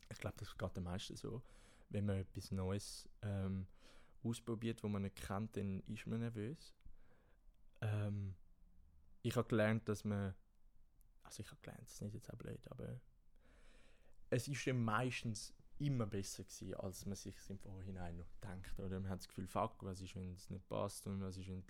ich 0.09 0.17
glaube, 0.17 0.37
das 0.39 0.57
geht 0.57 0.75
den 0.75 0.85
meisten 0.85 1.15
so. 1.17 1.43
Wenn 1.89 2.07
man 2.07 2.17
etwas 2.17 2.49
Neues 2.49 3.07
ähm, 3.21 3.67
ausprobiert, 4.23 4.81
wo 4.83 4.87
man 4.87 5.03
nicht 5.03 5.17
kennt, 5.17 5.55
dann 5.55 5.81
ist 5.81 6.07
man 6.07 6.21
nervös. 6.21 6.73
Ähm, 7.81 8.33
ich 9.21 9.35
habe 9.35 9.47
gelernt, 9.47 9.87
dass 9.87 10.03
man, 10.03 10.33
also 11.21 11.41
ich 11.41 11.51
habe 11.51 11.61
gelernt, 11.61 11.83
das 11.83 11.93
ist 11.93 12.01
nicht 12.01 12.15
jetzt 12.15 12.33
auch 12.33 12.37
blöd, 12.37 12.67
aber 12.71 12.99
es 14.31 14.47
ist 14.47 14.65
ja 14.65 14.73
meistens 14.73 15.53
immer 15.79 16.05
besser 16.05 16.43
gewesen, 16.43 16.73
als 16.75 17.05
man 17.05 17.15
sich 17.15 17.35
im 17.49 17.57
Vorhinein 17.57 18.17
noch 18.17 18.31
denkt. 18.43 18.79
Oder 18.79 18.99
man 18.99 19.09
hat 19.09 19.19
das 19.19 19.27
Gefühl, 19.27 19.47
fuck, 19.47 19.75
was 19.81 20.01
ist, 20.01 20.15
wenn 20.15 20.33
es 20.33 20.49
nicht 20.49 20.67
passt 20.67 21.07
und 21.07 21.21
was 21.21 21.37
ist, 21.37 21.47
wenn 21.47 21.63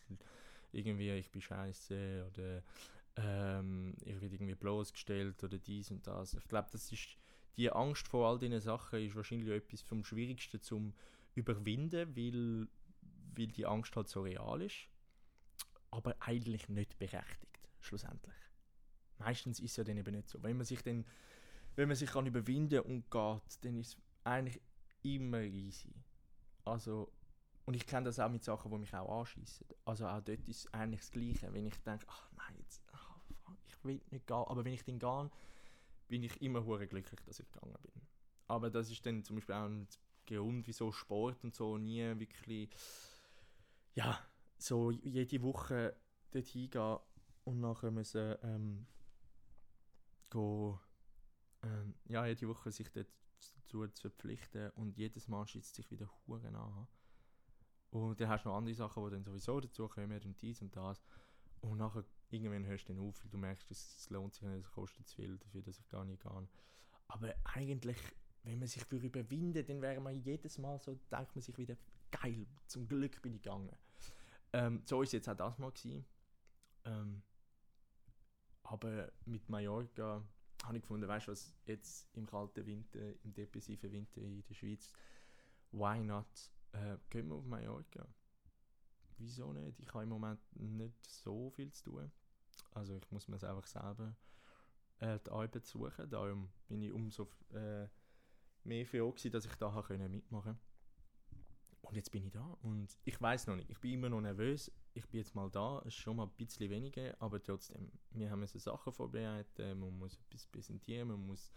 irgendwie 0.71 1.11
ich 1.11 1.31
bin 1.31 1.41
scheiße 1.41 2.27
oder 2.31 2.63
ähm, 3.15 3.95
ich 4.03 4.19
werde 4.21 4.35
irgendwie 4.35 4.55
bloßgestellt 4.55 5.43
oder 5.43 5.57
dies 5.57 5.91
und 5.91 6.05
das. 6.05 6.33
Ich 6.33 6.47
glaube, 6.47 6.69
das 6.71 6.91
ist 6.91 7.17
die 7.57 7.71
Angst 7.71 8.07
vor 8.07 8.29
all 8.29 8.39
diesen 8.39 8.59
Sachen 8.61 9.05
ist 9.05 9.15
wahrscheinlich 9.15 9.49
etwas 9.49 9.81
vom 9.81 10.03
Schwierigsten 10.03 10.61
zum 10.61 10.93
überwinden, 11.35 12.15
weil, 12.15 12.67
weil 13.35 13.47
die 13.47 13.65
Angst 13.65 13.95
halt 13.95 14.07
so 14.07 14.21
real 14.21 14.61
ist, 14.61 14.87
aber 15.91 16.15
eigentlich 16.19 16.69
nicht 16.69 16.97
berechtigt, 16.97 17.69
schlussendlich. 17.81 18.35
Meistens 19.17 19.59
ist 19.59 19.71
es 19.71 19.77
ja 19.77 19.83
dann 19.83 19.97
eben 19.97 20.15
nicht 20.15 20.29
so. 20.29 20.41
Wenn 20.41 20.57
man 20.57 20.65
sich 20.65 20.81
dann 20.81 21.05
wenn 21.75 21.87
man 21.87 21.97
sich 21.97 22.09
kann 22.09 22.25
überwinden 22.25 22.81
und 22.81 23.09
geht, 23.09 23.65
dann 23.65 23.77
ist 23.77 23.89
es 23.89 23.97
eigentlich 24.23 24.61
immer 25.03 25.41
easy. 25.41 25.93
Also, 26.65 27.11
und 27.65 27.73
ich 27.75 27.85
kenne 27.85 28.05
das 28.05 28.19
auch 28.19 28.29
mit 28.29 28.43
Sachen, 28.43 28.71
die 28.71 28.77
mich 28.77 28.93
auch 28.93 29.19
anschießen. 29.19 29.65
Also 29.85 30.07
auch 30.07 30.21
dort 30.21 30.47
ist 30.47 30.65
es 30.65 30.73
eigentlich 30.73 31.01
das 31.01 31.11
Gleiche. 31.11 31.53
Wenn 31.53 31.67
ich 31.67 31.77
denke, 31.83 32.05
ach 32.09 32.29
nein, 32.35 32.55
jetzt, 32.57 32.81
ach, 32.91 33.15
ich 33.67 33.83
will 33.83 34.01
nicht 34.11 34.27
gehen. 34.27 34.35
Aber 34.35 34.65
wenn 34.65 34.73
ich 34.73 34.83
dann 34.83 34.99
gehe, 34.99 35.31
bin 36.07 36.23
ich 36.23 36.41
immer 36.41 36.65
hure 36.65 36.87
glücklich, 36.87 37.21
dass 37.21 37.39
ich 37.39 37.49
gegangen 37.51 37.77
bin. 37.81 38.01
Aber 38.47 38.69
das 38.69 38.89
ist 38.89 39.05
dann 39.05 39.23
zum 39.23 39.35
Beispiel 39.35 39.55
auch 39.55 39.65
ein 39.65 39.87
Grund, 40.25 40.67
wieso 40.67 40.91
Sport 40.91 41.43
und 41.43 41.55
so 41.55 41.77
nie 41.77 42.19
wirklich, 42.19 42.69
ja, 43.93 44.19
so 44.57 44.91
jede 44.91 45.41
Woche 45.41 45.95
dort 46.31 46.47
hingehen 46.47 46.97
und 47.43 47.59
nachher 47.61 47.91
müssen 47.91 48.35
ähm, 48.43 48.87
gehen, 50.29 50.79
ähm, 51.63 51.95
ja, 52.05 52.25
jede 52.25 52.47
Woche 52.47 52.71
sich 52.71 52.91
dazu 52.91 53.87
zu 53.87 54.01
verpflichten 54.01 54.71
und 54.71 54.97
jedes 54.97 55.27
Mal 55.27 55.45
schießt 55.47 55.75
sich 55.75 55.89
wieder 55.91 56.09
Huren 56.27 56.55
an. 56.55 56.87
Und 57.91 58.19
dann 58.19 58.29
hast 58.29 58.45
du 58.45 58.49
noch 58.49 58.57
andere 58.57 58.75
Sachen, 58.75 59.03
die 59.05 59.11
dann 59.11 59.23
sowieso 59.23 59.59
dazu 59.59 59.87
kommen 59.87 60.21
und 60.23 60.41
dies 60.41 60.61
und 60.61 60.75
das. 60.75 61.01
Und 61.61 61.77
nachher 61.77 62.03
irgendwann 62.29 62.65
hörst 62.65 62.87
du 62.87 62.93
dann 62.93 63.03
auf, 63.03 63.23
weil 63.23 63.31
du 63.31 63.37
merkst, 63.37 63.69
es 63.71 64.09
lohnt 64.09 64.33
sich 64.33 64.43
nicht, 64.43 64.65
es 64.65 64.71
kostet 64.71 65.07
zu 65.07 65.15
viel 65.15 65.37
dafür, 65.37 65.61
dass 65.61 65.79
ich 65.79 65.89
gar 65.89 66.05
nicht 66.05 66.21
gehe. 66.21 66.47
Aber 67.07 67.33
eigentlich, 67.43 67.97
wenn 68.43 68.59
man 68.59 68.67
sich 68.67 68.83
für 68.85 68.97
überwinden, 68.97 69.65
dann 69.65 69.81
wäre 69.81 69.99
man 69.99 70.15
jedes 70.15 70.57
Mal 70.57 70.79
so, 70.79 70.93
denkt 71.11 71.35
man 71.35 71.41
sich 71.41 71.57
wieder, 71.57 71.75
geil, 72.11 72.45
zum 72.67 72.87
Glück 72.87 73.21
bin 73.21 73.33
ich 73.33 73.41
gegangen. 73.41 73.75
Ähm, 74.53 74.81
so 74.85 75.01
ist 75.01 75.13
jetzt 75.13 75.27
auch 75.27 75.35
das 75.35 75.57
mal. 75.57 75.73
Ähm, 76.85 77.21
aber 78.63 79.11
mit 79.25 79.49
Mallorca 79.49 80.23
habe 80.63 80.77
ich 80.77 80.81
gefunden, 80.81 81.07
weißt 81.07 81.27
du 81.27 81.31
was, 81.31 81.53
jetzt 81.65 82.09
im 82.15 82.25
kalten 82.25 82.65
Winter, 82.65 82.99
im 83.23 83.33
depressiven 83.33 83.91
Winter 83.91 84.21
in 84.21 84.43
der 84.43 84.53
Schweiz, 84.53 84.91
why 85.71 86.03
not, 86.03 86.27
äh, 86.73 86.97
gehen 87.09 87.27
wir 87.27 87.35
auf 87.35 87.45
Mallorca. 87.45 88.07
Wieso 89.17 89.51
nicht? 89.53 89.79
Ich 89.79 89.93
habe 89.93 90.03
im 90.03 90.09
Moment 90.09 90.39
nicht 90.55 91.05
so 91.09 91.49
viel 91.51 91.71
zu 91.71 91.91
tun. 91.91 92.11
Also 92.71 92.93
ich 92.93 93.11
muss 93.11 93.27
mir 93.27 93.35
es 93.35 93.43
einfach 93.43 93.67
selber 93.67 94.15
äh, 94.99 95.19
die 95.19 95.31
Arbeit 95.31 95.65
suchen. 95.65 96.09
Darum 96.09 96.49
bin 96.67 96.81
ich 96.81 96.91
umso 96.91 97.29
äh, 97.53 97.87
mehr 98.63 98.85
froh 98.85 99.13
dass 99.31 99.45
ich 99.45 99.55
da 99.55 99.85
mitmachen 99.89 100.29
konnte. 100.29 100.68
Und 101.89 101.95
jetzt 101.95 102.11
bin 102.11 102.23
ich 102.23 102.31
da 102.31 102.55
und 102.61 102.95
ich 103.03 103.19
weiß 103.19 103.47
noch 103.47 103.55
nicht, 103.55 103.67
ich 103.71 103.79
bin 103.79 103.93
immer 103.93 104.09
noch 104.09 104.21
nervös. 104.21 104.71
Ich 104.93 105.07
bin 105.07 105.21
jetzt 105.21 105.33
mal 105.33 105.49
da, 105.49 105.83
schon 105.87 106.17
mal 106.17 106.25
ein 106.25 106.31
bisschen 106.37 106.69
weniger, 106.69 107.15
aber 107.19 107.41
trotzdem, 107.41 107.91
wir 108.11 108.29
haben 108.29 108.45
so 108.45 108.59
Sachen 108.59 108.93
vorbereitet, 108.93 109.75
man 109.75 109.97
muss 109.97 110.15
etwas 110.15 110.45
präsentieren, 110.45 111.07
man 111.07 111.25
muss, 111.25 111.51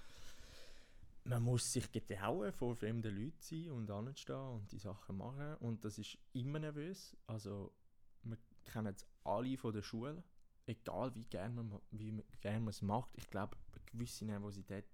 man 1.24 1.42
muss 1.42 1.70
sich 1.70 1.92
getrauen, 1.92 2.50
vor 2.50 2.74
fremden 2.74 3.14
Leuten 3.14 3.36
sein 3.40 3.70
und 3.72 3.90
anstehen 3.90 4.36
und 4.36 4.72
die 4.72 4.78
Sachen 4.78 5.18
machen. 5.18 5.54
Und 5.56 5.84
das 5.84 5.98
ist 5.98 6.16
immer 6.32 6.58
nervös. 6.58 7.14
Also, 7.26 7.74
wir 8.22 8.38
kennen 8.64 8.94
es 8.94 9.06
alle 9.24 9.58
von 9.58 9.74
der 9.74 9.82
Schule, 9.82 10.24
egal 10.64 11.14
wie 11.14 11.26
gerne 11.26 11.62
man, 11.62 11.78
wie 11.90 12.24
gern 12.40 12.64
man 12.64 12.70
es 12.70 12.80
macht. 12.80 13.10
Ich 13.16 13.28
glaube, 13.28 13.58
eine 13.72 13.84
gewisse 13.84 14.24
Nervosität 14.24 14.86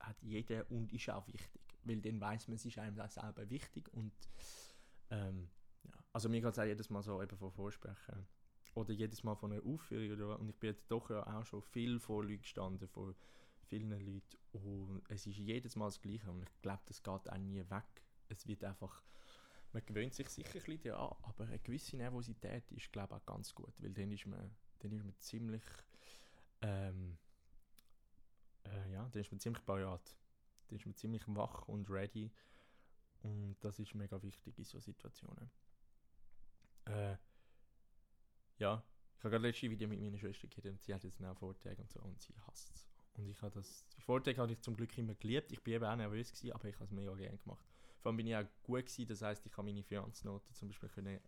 hat 0.00 0.22
jeder 0.22 0.70
und 0.70 0.94
ist 0.94 1.10
auch 1.10 1.26
wichtig 1.28 1.65
weil 1.86 2.00
dann 2.00 2.20
weiß 2.20 2.48
man, 2.48 2.56
es 2.56 2.64
ist 2.64 2.78
einem 2.78 2.98
auch 3.00 3.10
selber 3.10 3.48
wichtig 3.48 3.92
und 3.92 4.12
ähm, 5.10 5.48
ja. 5.84 5.94
also 6.12 6.28
mir 6.28 6.40
geht 6.40 6.52
es 6.52 6.58
auch 6.58 6.64
jedes 6.64 6.90
Mal 6.90 7.02
so 7.02 7.22
eben 7.22 7.36
von 7.36 7.52
Vorsprechen. 7.52 8.26
Oder 8.74 8.92
jedes 8.92 9.24
Mal 9.24 9.34
von 9.36 9.52
einer 9.52 9.64
Aufführung 9.64 10.12
oder, 10.12 10.38
und 10.38 10.50
ich 10.50 10.56
bin 10.56 10.68
jetzt 10.68 10.90
doch 10.90 11.08
ja 11.08 11.26
auch 11.26 11.46
schon 11.46 11.62
viel 11.62 11.98
vor 11.98 12.22
Leuten 12.22 12.42
gestanden, 12.42 12.86
vor 12.88 13.14
vielen 13.68 13.90
Leuten. 13.90 14.22
Und 14.52 15.02
es 15.08 15.26
ist 15.26 15.38
jedes 15.38 15.76
Mal 15.76 15.86
das 15.86 16.00
Gleiche. 16.00 16.30
Und 16.30 16.42
ich 16.42 16.60
glaube, 16.60 16.82
das 16.84 17.02
geht 17.02 17.30
auch 17.30 17.38
nie 17.38 17.64
weg. 17.70 18.02
Es 18.28 18.46
wird 18.46 18.64
einfach, 18.64 19.02
man 19.72 19.82
gewöhnt 19.86 20.12
sich 20.12 20.28
sicher 20.28 20.48
ein 20.48 20.52
bisschen 20.62 20.82
daran, 20.82 21.16
aber 21.22 21.44
eine 21.44 21.58
gewisse 21.58 21.96
Nervosität 21.96 22.70
ist 22.72 22.92
glaube 22.92 23.14
ich 23.14 23.22
auch 23.22 23.26
ganz 23.26 23.54
gut, 23.54 23.72
weil 23.80 23.92
dann 23.94 24.10
ist 24.10 24.26
man, 24.26 24.54
dann 24.80 24.92
ist 24.92 25.04
man 25.04 25.14
ziemlich 25.20 25.62
ähm, 26.60 27.16
äh, 28.64 28.92
ja, 28.92 29.08
dann 29.10 29.20
ist 29.22 29.30
man 29.30 29.40
ziemlich 29.40 29.64
parat 29.64 30.16
dann 30.68 30.78
ist 30.78 30.86
man 30.86 30.94
ziemlich 30.94 31.22
wach 31.28 31.68
und 31.68 31.88
ready. 31.90 32.30
Und 33.22 33.56
das 33.60 33.78
ist 33.78 33.94
mega 33.94 34.22
wichtig 34.22 34.58
in 34.58 34.64
so 34.64 34.78
Situationen. 34.78 35.50
Äh, 36.86 37.16
ja, 38.58 38.82
ich 39.18 39.24
habe 39.24 39.30
gerade 39.30 39.48
letzte 39.48 39.70
Video 39.70 39.88
mit 39.88 40.00
meiner 40.00 40.18
Schwester 40.18 40.46
geredet 40.48 40.72
und 40.72 40.82
sie 40.82 40.94
hat 40.94 41.02
jetzt 41.02 41.22
auch 41.22 41.36
Vorträge 41.36 41.82
und 41.82 41.90
so 41.90 42.00
und 42.00 42.20
sie 42.20 42.34
hasst 42.46 42.70
es. 42.74 42.86
Und 43.14 43.28
ich 43.28 43.40
habe 43.40 43.54
das, 43.54 43.86
die 43.96 44.00
Vorträge 44.00 44.40
habe 44.40 44.52
ich 44.52 44.60
zum 44.60 44.76
Glück 44.76 44.96
immer 44.98 45.14
geliebt. 45.14 45.50
Ich 45.52 45.62
bin 45.62 45.74
eben 45.74 45.84
auch 45.84 45.96
nervös 45.96 46.30
gewesen, 46.32 46.52
aber 46.52 46.68
ich 46.68 46.74
habe 46.74 46.84
es 46.84 46.90
mega 46.90 47.14
gerne 47.14 47.38
gemacht. 47.38 47.66
Vor 48.00 48.10
allem 48.10 48.18
bin 48.18 48.26
ich 48.26 48.36
auch 48.36 48.44
gut 48.62 48.86
gewesen, 48.86 49.06
das 49.08 49.22
heisst, 49.22 49.46
ich 49.46 49.56
habe 49.56 49.66
meine 49.66 49.82
Finanznoten 49.82 50.54
zum 50.54 50.68
Beispiel 50.68 50.88
können 50.90 51.20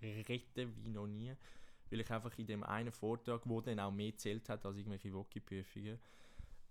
retten 0.00 0.84
wie 0.84 0.88
noch 0.88 1.06
nie, 1.06 1.34
weil 1.90 2.00
ich 2.00 2.10
einfach 2.10 2.36
in 2.38 2.46
dem 2.46 2.62
einen 2.64 2.92
Vortrag, 2.92 3.42
wo 3.44 3.60
dann 3.60 3.78
auch 3.80 3.92
mehr 3.92 4.16
zählt 4.16 4.48
hat 4.48 4.64
als 4.66 4.76
irgendwelche 4.76 5.12
Woki-Prüfungen, 5.12 5.98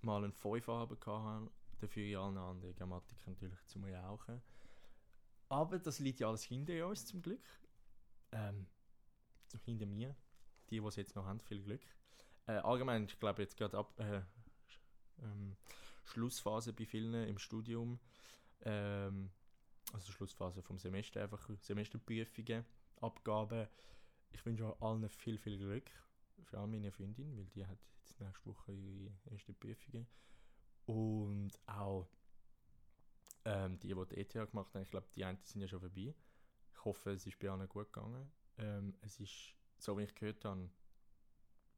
mal 0.02 0.24
einen 0.24 0.34
5 0.34 0.68
haben 0.68 1.50
dafür 1.84 2.04
in 2.06 2.16
allen 2.18 2.38
anderen 2.38 2.76
Grammatik 2.76 3.28
natürlich 3.28 3.64
zum 3.66 3.84
Rauchen. 3.86 4.42
Aber 5.50 5.78
das 5.78 6.00
liegt 6.00 6.20
ja 6.20 6.28
alles 6.28 6.44
hinter 6.44 6.88
uns 6.88 7.06
zum 7.06 7.22
Glück. 7.22 7.44
Ähm, 8.32 8.66
hinter 9.66 9.86
mir. 9.86 10.16
Die, 10.70 10.80
die 10.80 10.88
es 10.88 10.96
jetzt 10.96 11.16
noch 11.16 11.26
haben, 11.26 11.40
viel 11.42 11.62
Glück. 11.62 11.82
Äh, 12.48 12.54
allgemein, 12.54 13.06
ich 13.06 13.20
glaube 13.20 13.42
jetzt 13.42 13.56
gerade 13.58 13.78
ab 13.78 13.94
äh, 14.00 14.22
ähm, 15.22 15.56
Schlussphase 16.06 16.74
bei 16.74 16.86
vielen 16.86 17.14
im 17.28 17.38
Studium. 17.38 18.00
Ähm, 18.62 19.32
also 19.94 20.12
Schlussphase 20.12 20.64
vom 20.64 20.80
Semester, 20.80 21.22
einfach 21.22 21.50
Semesterprüfungen, 21.62 22.66
Abgaben. 23.02 23.68
Ich 24.32 24.46
wünsche 24.46 24.76
allen 24.82 25.08
viel, 25.10 25.38
viel 25.38 25.58
Glück. 25.58 25.90
Vor 26.46 26.60
allem 26.60 26.72
meine 26.72 26.92
Freundin, 26.92 27.38
weil 27.38 27.46
die 27.46 27.66
hat 27.66 27.78
jetzt 28.00 28.20
nächste 28.20 28.50
Woche 28.50 28.72
ihre 28.74 29.12
erste 29.32 29.54
Prüfungen. 29.54 30.08
Und 30.86 31.52
auch 31.66 32.08
ähm, 33.46 33.80
die, 33.80 33.88
die 33.88 34.06
die 34.10 34.18
ETH 34.18 34.34
gemacht 34.34 34.74
haben, 34.74 34.84
ich 34.84 34.90
glaube, 34.90 35.08
die 35.16 35.24
einen 35.24 35.40
sind 35.44 35.62
ja 35.62 35.68
schon 35.68 35.80
vorbei. 35.80 36.14
Ich 36.72 36.86
hoffe, 36.86 37.12
es 37.12 37.26
ist 37.26 37.40
bei 37.40 37.50
allen 37.50 37.68
gut 37.70 37.92
gegangen. 37.92 38.32
Ähm, 38.58 38.96
es 39.02 39.20
ist, 39.20 39.54
so 39.78 39.98
wie 39.98 40.04
ich 40.04 40.16
gehört 40.16 40.44
habe, 40.46 40.70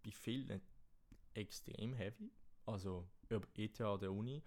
bei 0.03 0.11
vielen 0.11 0.61
extrem 1.33 1.93
heavy. 1.93 2.31
Also 2.65 3.07
über 3.29 3.47
ETH 3.55 3.79
oder 3.81 4.11
Uni. 4.11 4.41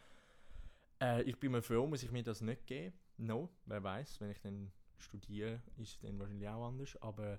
Äh, 1.00 1.22
ich 1.22 1.38
bin 1.38 1.52
mir 1.52 1.62
froh, 1.62 1.86
muss 1.86 2.02
ich 2.02 2.10
mir 2.10 2.22
das 2.22 2.40
nicht 2.40 2.66
geben. 2.66 2.96
No, 3.16 3.48
wer 3.66 3.82
weiß, 3.82 4.20
wenn 4.20 4.30
ich 4.30 4.40
dann 4.40 4.72
studiere, 4.98 5.62
ist 5.76 5.94
es 5.94 5.98
dann 6.00 6.18
wahrscheinlich 6.18 6.48
auch 6.48 6.66
anders. 6.66 6.96
Aber 7.00 7.38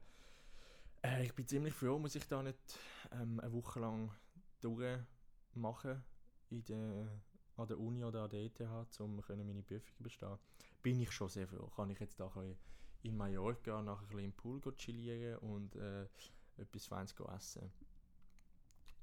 äh, 1.03 1.25
ich 1.25 1.33
bin 1.33 1.47
ziemlich 1.47 1.73
froh, 1.73 1.99
muss 1.99 2.15
ich 2.15 2.27
da 2.27 2.41
nicht 2.41 2.79
ähm, 3.11 3.39
eine 3.39 3.51
Woche 3.51 3.79
lang 3.79 4.11
durchmachen 4.61 6.03
in 6.49 6.63
der, 6.65 7.21
an 7.57 7.67
der 7.67 7.79
Uni 7.79 8.03
oder 8.03 8.23
an 8.23 8.29
der 8.29 8.41
ETH, 8.41 8.99
um 8.99 9.21
meine 9.27 9.63
Prüfungen 9.63 10.03
bestehen, 10.03 10.37
bin 10.81 10.99
ich 10.99 11.11
schon 11.11 11.29
sehr 11.29 11.47
froh. 11.47 11.69
Kann 11.75 11.89
ich 11.89 11.99
jetzt 11.99 12.19
ein 12.21 12.57
in 13.01 13.15
Mallorca 13.15 13.81
nachher 13.81 14.01
ein 14.01 14.07
bisschen 14.07 14.25
im 14.25 14.33
Pool 14.33 14.61
chillieren 14.75 15.37
und 15.37 15.75
äh, 15.75 16.05
etwas 16.57 16.85
Feines 16.85 17.13
essen. 17.13 17.71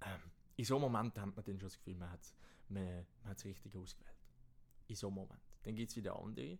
Ähm, 0.02 0.20
in 0.56 0.64
so 0.64 0.76
einem 0.76 0.82
Moment 0.82 1.18
hat 1.18 1.34
man 1.34 1.44
dann 1.44 1.58
schon 1.58 1.68
das 1.68 1.78
Gefühl, 1.78 1.94
man 1.94 2.10
hat 2.10 2.34
man, 2.68 3.06
man 3.22 3.30
hat 3.30 3.38
das 3.38 3.44
Richtige 3.44 3.78
ausgewählt. 3.78 4.14
In 4.88 4.96
so 4.96 5.08
einem 5.08 5.16
Moment. 5.16 5.42
Dann 5.62 5.74
gibt 5.74 5.90
es 5.90 5.96
wieder 5.96 6.18
andere. 6.18 6.58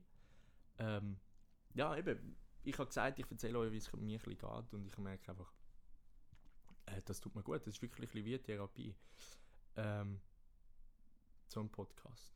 Ähm, 0.79 1.19
ja, 1.75 1.97
eben, 1.97 2.37
ich 2.63 2.79
habe 2.79 2.87
gesagt, 2.87 3.19
ich 3.19 3.31
erzähle 3.31 3.59
euch, 3.59 3.73
wie 3.73 3.77
es 3.77 3.93
mir 3.93 4.19
geht 4.19 4.73
und 4.73 4.87
ich 4.87 4.99
merke 4.99 5.31
einfach, 5.31 5.53
äh, 6.87 7.03
das 7.05 7.21
tut 7.21 7.35
mir 7.35 7.43
gut. 7.43 7.61
Das 7.61 7.69
ist 7.69 7.83
wirklich 7.83 8.09
ein 8.09 8.13
bisschen 8.13 8.25
wie 8.25 8.39
Therapie. 8.39 8.95
Ähm, 9.77 10.21
ein 11.61 11.71
Podcast. 11.71 12.33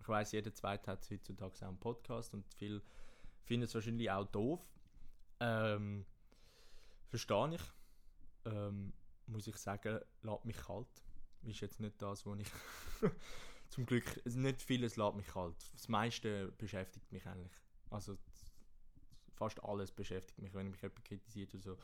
Ich 0.00 0.08
weiß, 0.08 0.32
jeder 0.32 0.52
Zweite 0.54 0.90
hat 0.90 1.08
heutzutage 1.10 1.54
auch 1.56 1.68
einen 1.68 1.78
Podcast 1.78 2.34
und 2.34 2.44
viele 2.54 2.82
finden 3.44 3.64
es 3.64 3.74
wahrscheinlich 3.74 4.10
auch 4.10 4.26
doof. 4.26 4.60
Ähm, 5.40 6.06
verstehe 7.08 7.54
ich. 7.54 7.62
Ähm, 8.44 8.92
muss 9.26 9.46
ich 9.46 9.56
sagen, 9.56 10.00
lässt 10.22 10.44
mich 10.44 10.56
kalt. 10.56 10.88
Ist 11.42 11.60
jetzt 11.60 11.80
nicht 11.80 12.00
das, 12.00 12.26
was 12.26 12.38
ich. 12.38 12.48
zum 13.68 13.86
Glück, 13.86 14.24
nicht 14.26 14.62
vieles 14.62 14.96
lässt 14.96 15.16
mich 15.16 15.26
kalt. 15.26 15.56
Das 15.72 15.88
meiste 15.88 16.52
beschäftigt 16.52 17.10
mich 17.12 17.26
eigentlich. 17.26 17.52
Also 17.90 18.16
fast 19.34 19.62
alles 19.62 19.92
beschäftigt 19.92 20.38
mich, 20.38 20.52
wenn 20.54 20.70
mich 20.70 20.82
jemand 20.82 21.04
kritisiert 21.04 21.54
oder 21.54 21.62
so, 21.62 21.78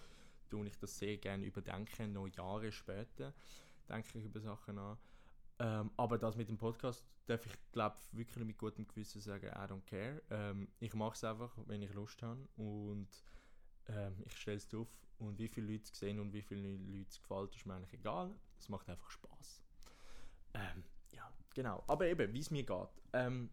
tue 0.51 0.67
ich 0.67 0.79
das 0.79 0.99
sehr 0.99 1.17
gerne 1.17 1.45
überdenken, 1.47 2.13
noch 2.13 2.29
Jahre 2.29 2.71
später 2.71 3.35
denke 3.89 4.19
ich 4.19 4.25
über 4.25 4.41
Sachen 4.41 4.79
an. 4.79 4.99
Ähm, 5.59 5.91
aber 5.97 6.19
das 6.19 6.37
mit 6.37 6.49
dem 6.49 6.59
Podcast 6.59 7.05
darf 7.27 7.45
ich, 7.47 7.53
glaube 7.73 7.97
wirklich 8.13 8.45
mit 8.45 8.59
gutem 8.59 8.87
Gewissen 8.87 9.21
sagen, 9.21 9.47
I 9.47 9.71
don't 9.71 9.85
care. 9.87 10.23
Ähm, 10.31 10.69
ich 10.81 10.95
mache 10.95 11.15
es 11.15 11.25
einfach, 11.25 11.57
wenn 11.67 11.83
ich 11.83 11.93
Lust 11.95 12.23
habe 12.23 12.47
und 12.57 13.09
ähm, 13.89 14.23
ich 14.27 14.37
stelle 14.37 14.59
es 14.59 14.69
drauf 14.69 14.89
und 15.19 15.39
wie 15.39 15.49
viele 15.49 15.73
Leute 15.73 15.85
es 15.85 15.99
sehen 15.99 16.21
und 16.21 16.33
wie 16.33 16.43
viele 16.43 16.77
Leute 16.77 17.09
es 17.09 17.21
gefällt, 17.21 17.55
ist 17.57 17.65
mir 17.67 17.75
eigentlich 17.75 17.95
egal. 17.95 18.35
Es 18.59 18.69
macht 18.69 18.89
einfach 18.89 19.11
Spaß. 19.11 19.63
Ähm, 20.55 20.85
ja, 21.13 21.33
genau. 21.55 21.83
Aber 21.87 22.07
eben, 22.07 22.33
wie 22.33 22.41
es 22.41 22.51
mir 22.51 22.63
geht. 22.63 23.03
Ähm, 23.13 23.51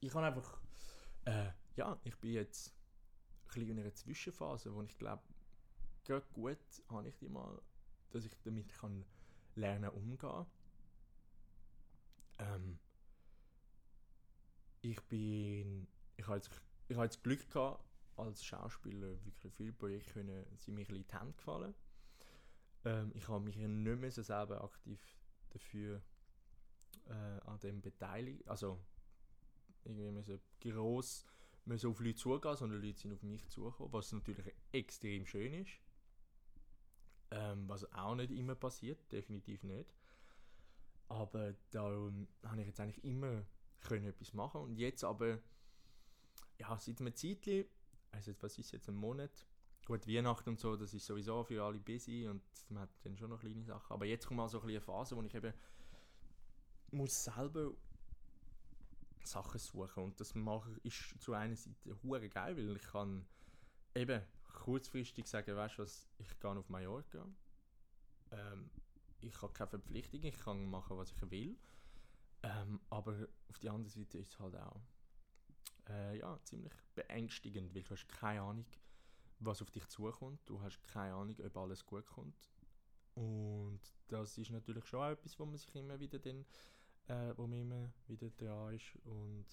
ich 0.00 0.14
habe 0.14 0.26
einfach, 0.26 0.58
äh, 1.26 1.50
ja, 1.76 1.98
ich 2.04 2.16
bin 2.18 2.32
jetzt 2.32 2.74
ein 3.54 3.68
in 3.68 3.78
einer 3.78 3.94
Zwischenphase, 3.94 4.74
wo 4.74 4.82
ich 4.82 4.96
glaube, 4.96 5.22
gut 6.32 6.58
habe 6.88 7.08
ich 7.08 7.16
die 7.16 7.28
mal, 7.28 7.60
dass 8.10 8.24
ich 8.24 8.32
damit 8.42 8.68
kann 8.72 9.04
lernen 9.54 9.90
umgehen. 9.90 10.46
Ähm, 12.38 12.78
ich 14.80 15.00
bin, 15.02 15.86
ich 16.16 16.26
habe 16.26 16.40
ich 16.88 16.96
habe 16.96 17.06
jetzt 17.06 17.22
Glück 17.22 17.48
gehabt, 17.50 17.84
als 18.16 18.44
Schauspieler 18.44 19.24
wirklich 19.24 19.52
viele 19.54 19.72
Projekte 19.72 20.12
können, 20.14 20.44
sind 20.58 20.74
mir 20.74 20.88
in 20.88 21.06
die 21.06 21.14
Hände 21.14 21.32
gefallen. 21.32 21.74
Ähm, 22.84 23.12
ich 23.14 23.28
habe 23.28 23.44
mich 23.44 23.56
nicht 23.56 24.00
mehr 24.00 24.10
so 24.10 24.22
selber 24.22 24.62
aktiv 24.62 25.00
dafür 25.50 26.02
äh, 27.06 27.40
an 27.46 27.58
dem 27.60 27.80
beteiligt, 27.80 28.46
also 28.48 28.78
irgendwie 29.84 30.10
müssen 30.10 30.40
gross 30.60 31.24
müssen 31.64 31.90
auf 31.90 32.00
Leute 32.00 32.16
zugehen, 32.16 32.56
sondern 32.56 32.82
Leute 32.82 32.98
sind 32.98 33.12
auf 33.12 33.22
mich 33.22 33.48
zugekommen, 33.48 33.92
was 33.92 34.12
natürlich 34.12 34.52
extrem 34.72 35.26
schön 35.26 35.54
ist. 35.54 35.72
Ähm, 37.30 37.68
was 37.68 37.90
auch 37.92 38.14
nicht 38.14 38.30
immer 38.32 38.54
passiert, 38.54 38.98
definitiv 39.10 39.62
nicht. 39.62 39.94
Aber 41.08 41.54
da 41.70 41.90
ähm, 41.90 42.28
habe 42.44 42.60
ich 42.60 42.66
jetzt 42.68 42.80
eigentlich 42.80 43.04
immer 43.04 43.44
können 43.80 44.06
etwas 44.06 44.32
machen. 44.32 44.60
Und 44.62 44.76
jetzt 44.76 45.04
aber, 45.04 45.38
ja, 46.58 46.78
seit 46.78 47.00
einem 47.00 47.14
Zeitchen, 47.14 47.66
also 48.12 48.32
was 48.40 48.58
ist 48.58 48.72
jetzt, 48.72 48.88
ein 48.88 48.94
Monat, 48.94 49.46
gut, 49.84 50.06
Weihnachten 50.06 50.50
und 50.50 50.60
so, 50.60 50.76
das 50.76 50.94
ist 50.94 51.06
sowieso 51.06 51.44
für 51.44 51.62
alle 51.62 51.78
busy 51.78 52.26
und 52.28 52.42
man 52.68 52.84
hat 52.84 52.90
dann 53.02 53.16
schon 53.16 53.30
noch 53.30 53.40
kleine 53.40 53.64
Sachen, 53.64 53.92
aber 53.92 54.06
jetzt 54.06 54.26
kommt 54.26 54.38
mal 54.38 54.48
so 54.48 54.60
ein 54.60 54.68
eine 54.68 54.80
Phase, 54.80 55.16
wo 55.16 55.22
ich 55.22 55.34
eben 55.34 55.52
muss 56.92 57.24
selber 57.24 57.72
Sachen 59.24 59.58
suchen. 59.58 60.04
Und 60.04 60.20
das 60.20 60.34
mache 60.34 60.78
ist 60.82 61.20
zu 61.20 61.32
einer 61.32 61.56
Seite 61.56 61.96
hure 62.02 62.28
geil, 62.28 62.56
weil 62.56 62.76
ich 62.76 62.82
kann 62.82 63.26
eben 63.94 64.22
kurzfristig 64.52 65.26
sagen, 65.26 65.56
weißt 65.56 65.78
du 65.78 65.82
was, 65.82 66.08
ich 66.18 66.38
gehe 66.38 66.50
auf 66.50 66.68
Mallorca. 66.68 67.26
Ähm, 68.30 68.70
ich 69.22 69.42
habe 69.42 69.52
keine 69.52 69.68
Verpflichtung, 69.70 70.22
ich 70.22 70.38
kann 70.38 70.70
machen, 70.70 70.96
was 70.96 71.12
ich 71.12 71.30
will. 71.30 71.56
Ähm, 72.42 72.80
aber 72.90 73.28
auf 73.48 73.58
die 73.58 73.68
andere 73.68 73.90
Seite 73.90 74.18
ist 74.18 74.32
es 74.32 74.38
halt 74.38 74.56
auch 74.56 74.80
äh, 75.88 76.18
ja, 76.18 76.38
ziemlich 76.42 76.72
beängstigend, 76.94 77.74
weil 77.74 77.82
du 77.82 77.90
hast 77.90 78.08
keine 78.08 78.42
Ahnung, 78.42 78.66
was 79.38 79.62
auf 79.62 79.70
dich 79.70 79.86
zukommt. 79.88 80.40
Du 80.46 80.60
hast 80.60 80.82
keine 80.82 81.14
Ahnung, 81.14 81.36
ob 81.44 81.56
alles 81.56 81.84
gut 81.86 82.06
kommt. 82.06 82.50
Und 83.14 83.80
das 84.08 84.38
ist 84.38 84.50
natürlich 84.50 84.86
schon 84.86 85.12
etwas, 85.12 85.38
wo 85.38 85.44
man 85.44 85.58
sich 85.58 85.74
immer 85.74 86.00
wieder 86.00 86.18
dann, 86.18 86.44
äh, 87.08 87.36
wo 87.36 87.46
man 87.46 87.60
immer 87.60 87.92
wieder 88.06 88.30
dran 88.30 88.74
ist 88.74 88.96
und 89.04 89.46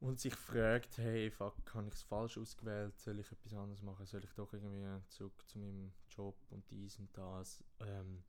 und 0.00 0.18
sich 0.18 0.34
fragt, 0.34 0.96
hey, 0.98 1.30
fuck, 1.30 1.74
habe 1.74 1.88
ich 1.88 1.94
es 1.94 2.02
falsch 2.02 2.38
ausgewählt, 2.38 2.98
soll 2.98 3.18
ich 3.18 3.30
etwas 3.30 3.52
anderes 3.52 3.82
machen, 3.82 4.06
soll 4.06 4.24
ich 4.24 4.32
doch 4.32 4.52
irgendwie 4.52 4.86
zurück 5.08 5.46
zu 5.46 5.58
meinem 5.58 5.92
Job 6.08 6.36
und 6.50 6.68
dies 6.70 6.98
und 6.98 7.16
das, 7.16 7.62
ähm, 7.80 8.24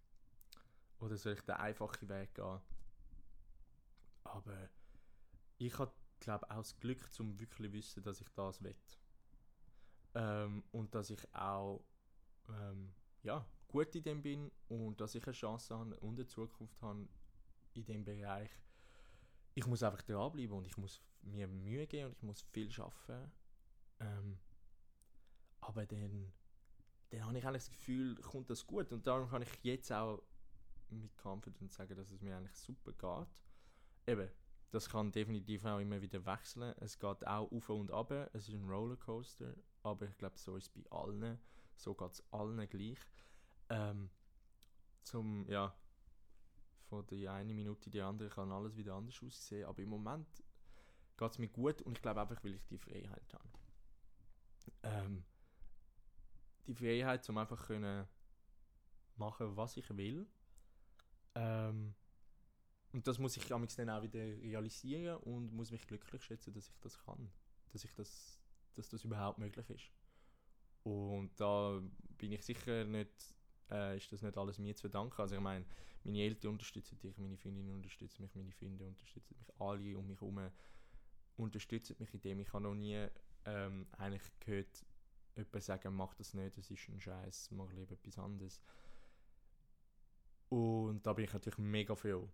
oder 1.00 1.18
soll 1.18 1.34
ich 1.34 1.42
den 1.42 1.56
einfachen 1.56 2.10
Weg 2.10 2.36
gehen? 2.36 2.60
Aber 4.24 4.70
ich 5.58 5.78
habe, 5.80 5.94
glaube 6.20 6.50
auch 6.52 6.58
das 6.58 6.78
Glück, 6.80 7.12
zum 7.14 7.40
wirklich 7.40 7.72
wissen, 7.72 8.04
dass 8.04 8.22
ich 8.22 8.30
das 8.36 8.62
will. 8.62 8.76
Ähm, 10.14 10.64
und 10.72 10.94
dass 10.94 11.10
ich 11.10 11.34
auch, 11.34 11.84
ähm, 12.50 12.94
ja, 13.24 13.46
gut 13.70 13.96
in 13.96 14.04
dem 14.04 14.22
bin 14.22 14.52
und 14.68 15.00
dass 15.00 15.16
ich 15.16 15.26
eine 15.26 15.34
Chance 15.34 15.74
habe 15.74 15.96
und 16.02 16.16
eine 16.16 16.28
Zukunft 16.28 16.82
habe 16.82 17.08
in 17.74 17.86
dem 17.86 18.04
Bereich. 18.04 18.52
Ich 19.56 19.66
muss 19.66 19.84
einfach 19.84 20.02
dranbleiben 20.02 20.58
und 20.58 20.68
ich 20.68 20.78
muss 20.78 21.02
mir 21.24 21.48
Mühe 21.48 21.88
geben 21.88 22.08
und 22.08 22.18
ich 22.18 22.24
muss 22.24 22.42
viel 22.42 22.70
arbeiten. 22.80 23.32
Ähm, 24.00 24.40
aber 25.62 25.86
dann, 25.86 26.34
dann 27.10 27.26
habe 27.26 27.38
ich 27.38 27.46
eigentlich 27.46 27.64
das 27.64 27.72
Gefühl, 27.72 28.16
kommt 28.16 28.50
das 28.50 28.66
gut. 28.66 28.92
Und 28.92 29.06
darum 29.06 29.30
kann 29.30 29.42
ich 29.42 29.64
jetzt 29.64 29.92
auch 29.92 30.22
mit 30.90 31.12
Confidence 31.24 31.76
sagen, 31.76 31.96
dass 31.96 32.12
es 32.12 32.22
mir 32.22 32.36
eigentlich 32.36 32.56
super 32.56 32.92
geht. 32.94 33.42
Eben, 34.08 34.30
das 34.72 34.90
kann 34.90 35.12
definitiv 35.12 35.66
auch 35.66 35.80
immer 35.80 36.02
wieder 36.02 36.26
wechseln. 36.26 36.74
Es 36.80 36.98
geht 36.98 37.28
auch 37.28 37.52
auf 37.52 37.70
und 37.70 37.92
ab. 37.92 38.12
Es 38.34 38.48
ist 38.48 38.56
ein 38.56 38.68
Rollercoaster. 38.68 39.56
Aber 39.84 40.08
ich 40.08 40.18
glaube, 40.18 40.38
so 40.38 40.56
ist 40.56 40.68
es 40.68 40.70
bei 40.70 40.90
allen. 40.92 41.40
So 41.76 41.94
geht 41.94 42.12
es 42.12 42.24
allen 42.32 42.68
gleich. 42.70 43.00
Ähm, 43.70 44.10
zum, 45.04 45.48
ja, 45.48 45.76
von 46.90 47.06
der 47.08 47.34
einen 47.34 47.56
Minute 47.56 47.86
in 47.86 47.92
die 47.92 48.02
andere 48.02 48.30
kann 48.30 48.52
alles 48.52 48.76
wieder 48.76 48.96
anders 48.96 49.22
aussehen. 49.24 49.66
Aber 49.66 49.82
im 49.82 49.90
Moment 49.90 50.44
geht 51.22 51.32
es 51.32 51.38
mir 51.38 51.48
gut 51.50 51.82
und 51.84 51.98
ich 51.98 52.02
glaube 52.02 52.22
einfach, 52.22 52.44
weil 52.44 52.56
ich 52.56 52.66
die 52.66 52.80
Freiheit 52.80 53.34
habe. 53.34 53.50
Ähm, 54.84 55.24
die 56.66 56.74
Freiheit, 56.74 57.30
um 57.30 57.38
einfach 57.38 57.68
können 57.68 58.08
machen, 59.18 59.56
was 59.56 59.78
ich 59.78 59.88
will. 59.96 60.28
Ähm, 61.36 61.94
und 62.92 63.08
das 63.08 63.20
muss 63.20 63.38
ich 63.38 63.46
dann 63.46 63.90
auch 63.90 64.02
wieder 64.02 64.20
realisieren 64.20 65.18
und 65.18 65.54
muss 65.54 65.72
mich 65.72 65.86
glücklich 65.86 66.24
schätzen, 66.24 66.54
dass 66.54 66.68
ich 66.68 66.80
das 66.80 66.98
kann. 66.98 67.32
Dass, 67.72 67.84
ich 67.84 67.94
das, 67.94 68.42
dass 68.74 68.90
das 68.90 69.04
überhaupt 69.04 69.38
möglich 69.38 69.70
ist. 69.70 69.92
Und 70.84 71.40
da 71.40 71.80
bin 72.18 72.32
ich 72.32 72.44
sicher 72.44 72.84
nicht, 72.84 73.36
äh, 73.70 73.96
ist 73.96 74.12
das 74.12 74.24
nicht 74.24 74.38
alles 74.38 74.58
mir 74.58 74.76
zu 74.76 74.82
verdanken. 74.82 75.22
Also 75.22 75.36
ich 75.36 75.42
meine, 75.42 75.66
meine 76.04 76.20
Eltern 76.20 76.54
unterstützen 76.54 76.98
dich, 76.98 77.16
meine 77.20 77.38
Freundinnen 77.38 77.76
unterstützen 77.76 78.24
mich, 78.24 78.34
meine 78.34 78.52
Freunde 78.52 78.88
unterstützen 78.88 79.36
mich, 79.38 79.62
alle 79.62 79.98
um 79.98 80.08
mich 80.08 80.20
herum 80.20 80.52
unterstützen 81.38 81.96
mich 82.00 82.14
in 82.14 82.22
dem. 82.22 82.40
Ich 82.40 82.54
habe 82.54 82.64
noch 82.64 82.76
nie 82.76 83.08
ähm, 83.46 83.88
eigentlich 83.98 84.24
gehört, 84.40 84.86
jemand 85.36 85.64
sagen, 85.64 85.96
mach 85.96 86.14
das 86.14 86.34
nicht, 86.34 86.58
das 86.58 86.70
ist 86.70 86.90
ein 86.90 87.00
Scheiß, 87.00 87.52
mach 87.52 87.72
lieber 87.74 87.94
etwas 87.94 88.18
anderes. 88.18 88.62
Und 90.50 91.06
da 91.06 91.14
bin 91.14 91.26
ich 91.26 91.34
natürlich 91.34 91.58
mega 91.60 91.96
froh. 91.96 92.30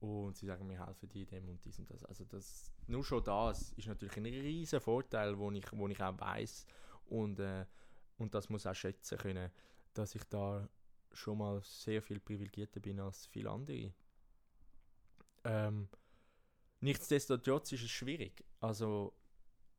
Und 0.00 0.36
sie 0.36 0.46
sagen, 0.46 0.68
wir 0.68 0.84
helfen 0.84 1.08
dir 1.08 1.22
in 1.22 1.28
dem 1.28 1.48
und 1.48 1.64
dies 1.64 1.78
und 1.78 1.88
das. 1.88 2.04
Also 2.04 2.24
das, 2.24 2.72
nur 2.88 3.04
schon 3.04 3.24
das 3.24 3.72
ist 3.72 3.86
natürlich 3.86 4.16
ein 4.16 4.26
riesen 4.26 4.80
Vorteil, 4.80 5.38
wo 5.38 5.50
ich, 5.52 5.64
wo 5.72 5.88
ich 5.88 6.02
auch 6.02 6.18
weiß 6.18 6.66
und, 7.06 7.38
äh, 7.38 7.64
und 8.18 8.34
das 8.34 8.48
muss 8.48 8.66
auch 8.66 8.74
schätzen 8.74 9.16
können, 9.16 9.50
dass 9.94 10.14
ich 10.14 10.24
da 10.24 10.68
schon 11.12 11.38
mal 11.38 11.62
sehr 11.62 12.02
viel 12.02 12.20
privilegierter 12.20 12.80
bin 12.80 13.00
als 13.00 13.26
viele 13.26 13.50
andere. 13.50 13.94
Ähm, 15.44 15.88
Nichtsdestotrotz 16.84 17.72
ist 17.72 17.84
es 17.84 17.90
schwierig. 17.90 18.44
Also, 18.60 19.14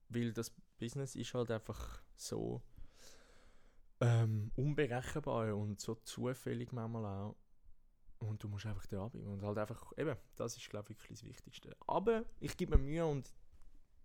weil 0.09 0.33
das 0.33 0.49
Business 0.79 1.15
ist 1.15 1.35
halt 1.35 1.51
einfach 1.51 2.01
so 2.15 2.63
ähm, 4.01 4.51
unberechenbar 4.55 5.55
und 5.55 5.79
so 5.79 5.93
zufällig 5.93 6.71
manchmal 6.71 7.05
auch. 7.05 7.35
Und 8.17 8.41
du 8.41 8.47
musst 8.47 8.65
einfach 8.65 8.87
da 8.87 9.07
bleiben. 9.07 9.27
Und 9.27 9.43
halt 9.43 9.59
einfach, 9.59 9.93
eben, 9.99 10.17
das 10.35 10.57
ist, 10.57 10.67
glaube 10.67 10.85
ich, 10.93 10.97
wirklich 10.97 11.19
das 11.19 11.23
Wichtigste. 11.25 11.77
Aber 11.85 12.25
ich 12.39 12.57
gebe 12.57 12.75
mir 12.75 12.83
Mühe 12.83 13.05
und 13.05 13.35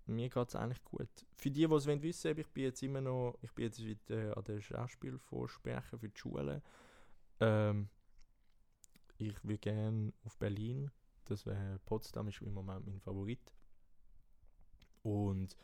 mir 0.05 0.29
geht 0.29 0.49
es 0.49 0.55
eigentlich 0.55 0.85
gut. 0.85 1.09
Für 1.37 1.51
die, 1.51 1.67
die 1.67 1.73
es 1.73 1.87
wissen 1.87 2.25
wollen, 2.29 2.39
ich 2.39 2.49
bin 2.49 2.65
jetzt 2.65 2.83
immer 2.83 3.01
noch, 3.01 3.39
ich 3.41 3.53
bin 3.55 3.65
jetzt 3.65 3.83
wieder 3.83 4.37
an 4.37 4.45
der 4.45 4.61
Schauspielvorsprecher 4.61 5.99
für 5.99 6.09
die 6.11 6.19
Schule. 6.19 6.63
Ähm, 7.41 7.89
ich 9.17 9.43
würde 9.43 9.57
gerne 9.57 10.13
auf 10.23 10.37
Berlin. 10.37 10.91
Das 11.31 11.47
wäre 11.47 11.79
Potsdam 11.85 12.27
ist 12.27 12.43
im 12.43 12.53
Moment 12.53 12.85
mein 12.87 13.01
Favorit. 13.01 13.53
Und 15.03 15.57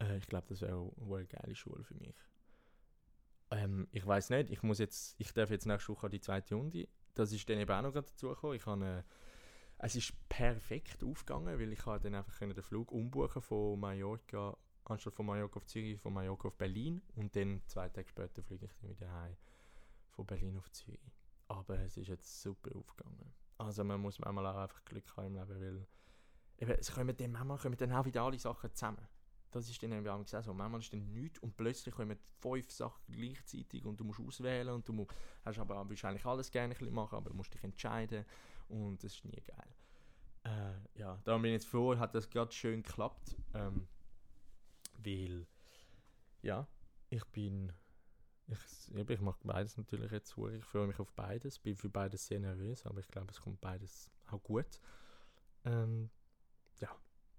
äh, 0.00 0.18
ich 0.18 0.26
glaube, 0.26 0.48
das 0.48 0.60
wäre 0.60 0.74
auch 0.74 0.92
eine 0.98 1.24
geile 1.26 1.54
Schule 1.54 1.84
für 1.84 1.94
mich. 1.94 2.16
Ähm, 3.52 3.86
ich 3.92 4.04
weiß 4.04 4.30
nicht, 4.30 4.50
ich 4.50 4.62
muss 4.64 4.80
jetzt, 4.80 5.14
ich 5.18 5.32
darf 5.32 5.50
jetzt 5.50 5.66
nächste 5.66 5.92
Woche 5.92 6.10
die 6.10 6.20
zweite 6.20 6.56
Runde. 6.56 6.88
Das 7.14 7.32
ist 7.32 7.48
dann 7.48 7.58
eben 7.58 7.70
auch 7.70 7.82
noch 7.82 7.92
dazu 7.92 8.28
gekommen. 8.28 8.54
Ich 8.54 8.66
habe 8.66 8.84
eine, 8.84 9.04
es 9.78 9.94
ist 9.94 10.12
perfekt 10.28 11.04
aufgegangen, 11.04 11.58
weil 11.58 11.72
ich 11.72 11.86
habe 11.86 12.00
dann 12.00 12.16
einfach 12.16 12.36
den 12.36 12.60
Flug 12.60 12.90
umbuchen 12.90 13.40
von 13.40 13.78
Mallorca, 13.78 14.56
anstatt 14.84 15.14
von 15.14 15.26
Mallorca 15.26 15.58
auf 15.58 15.66
Zürich, 15.66 16.00
von 16.00 16.12
Mallorca 16.12 16.48
auf 16.48 16.56
Berlin 16.56 17.02
und 17.14 17.36
dann 17.36 17.62
zwei 17.66 17.88
Tage 17.88 18.08
später 18.08 18.42
fliege 18.42 18.66
ich 18.66 18.72
dann 18.80 18.90
wieder 18.90 19.12
heim 19.12 19.36
von 20.10 20.26
Berlin 20.26 20.58
auf 20.58 20.70
Zürich. 20.72 21.00
Aber 21.46 21.78
es 21.78 21.96
ist 21.96 22.08
jetzt 22.08 22.42
super 22.42 22.74
aufgegangen. 22.74 23.32
Also 23.58 23.84
man 23.84 24.00
muss 24.00 24.18
manchmal 24.18 24.46
auch 24.46 24.62
einfach 24.62 24.84
Glück 24.84 25.16
haben 25.16 25.26
im 25.26 25.34
Leben, 25.34 25.60
weil 25.60 25.86
eben, 26.58 26.78
es 26.78 26.92
kommen 26.92 27.16
dann 27.16 27.32
manchmal 27.32 27.58
kommen 27.58 27.76
dann 27.76 27.92
auch 27.92 28.04
wieder 28.04 28.22
alle 28.22 28.38
Sachen 28.38 28.72
zusammen. 28.72 29.06
Das 29.50 29.68
ist 29.68 29.82
dann 29.82 29.92
eben 29.92 30.06
auch 30.06 30.26
so. 30.26 30.54
Manchmal 30.54 30.80
ist 30.80 30.92
dann 30.92 31.12
nichts 31.12 31.38
und 31.38 31.56
plötzlich 31.56 31.94
kommen 31.94 32.18
fünf 32.38 32.70
Sachen 32.70 33.02
gleichzeitig 33.08 33.84
und 33.84 33.98
du 33.98 34.04
musst 34.04 34.20
auswählen 34.20 34.74
und 34.74 34.86
du 34.86 34.92
musst, 34.92 35.10
hast 35.44 35.58
aber 35.58 35.88
wahrscheinlich 35.88 36.24
alles 36.24 36.50
gerne 36.50 36.74
machen, 36.90 37.16
aber 37.16 37.30
du 37.30 37.36
musst 37.36 37.52
dich 37.54 37.64
entscheiden 37.64 38.24
und 38.68 39.02
das 39.02 39.14
ist 39.14 39.24
nie 39.24 39.42
geil. 39.42 39.74
Äh, 40.44 41.00
ja, 41.00 41.20
da 41.24 41.36
bin 41.36 41.46
ich 41.46 41.52
jetzt 41.52 41.66
froh, 41.66 41.96
hat 41.96 42.14
das 42.14 42.28
gerade 42.28 42.52
schön 42.52 42.82
geklappt, 42.82 43.36
ähm, 43.54 43.88
weil, 44.98 45.46
ja, 46.42 46.66
ich 47.10 47.24
bin, 47.26 47.72
ich, 48.48 49.10
ich 49.10 49.20
mache 49.20 49.38
beides 49.44 49.76
natürlich 49.76 50.10
jetzt 50.10 50.32
vor, 50.32 50.50
ich 50.50 50.64
freue 50.64 50.86
mich 50.86 50.98
auf 50.98 51.12
beides, 51.12 51.58
bin 51.58 51.76
für 51.76 51.88
beides 51.88 52.26
sehr 52.26 52.40
nervös, 52.40 52.86
aber 52.86 53.00
ich 53.00 53.08
glaube, 53.08 53.30
es 53.30 53.40
kommt 53.40 53.60
beides 53.60 54.10
auch 54.30 54.42
gut. 54.42 54.80
Ähm, 55.64 56.10
ja, 56.80 56.88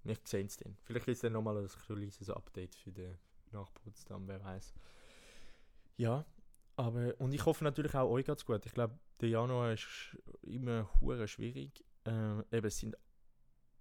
wir 0.03 0.17
sehen 0.23 0.47
es 0.47 0.57
dann. 0.57 0.77
Vielleicht 0.83 1.07
ist 1.07 1.23
dann 1.23 1.33
nochmal 1.33 1.57
ein 1.57 1.67
kleines 1.67 2.29
Update 2.29 2.75
für 2.75 2.91
den 2.91 3.17
nach 3.51 3.73
Potsdam, 3.73 4.27
wer 4.27 4.43
weiß. 4.43 4.73
Ja, 5.97 6.25
aber 6.75 7.19
und 7.19 7.33
ich 7.33 7.45
hoffe 7.45 7.63
natürlich 7.63 7.95
auch 7.95 8.09
euch 8.09 8.25
geht's 8.25 8.45
gut. 8.45 8.65
Ich 8.65 8.73
glaube, 8.73 8.97
der 9.19 9.29
Januar 9.29 9.73
ist 9.73 10.17
immer 10.43 10.89
hure 11.01 11.27
schwierig. 11.27 11.83
Äh, 12.05 12.39
eben, 12.55 12.67
es 12.67 12.77
sind 12.77 12.95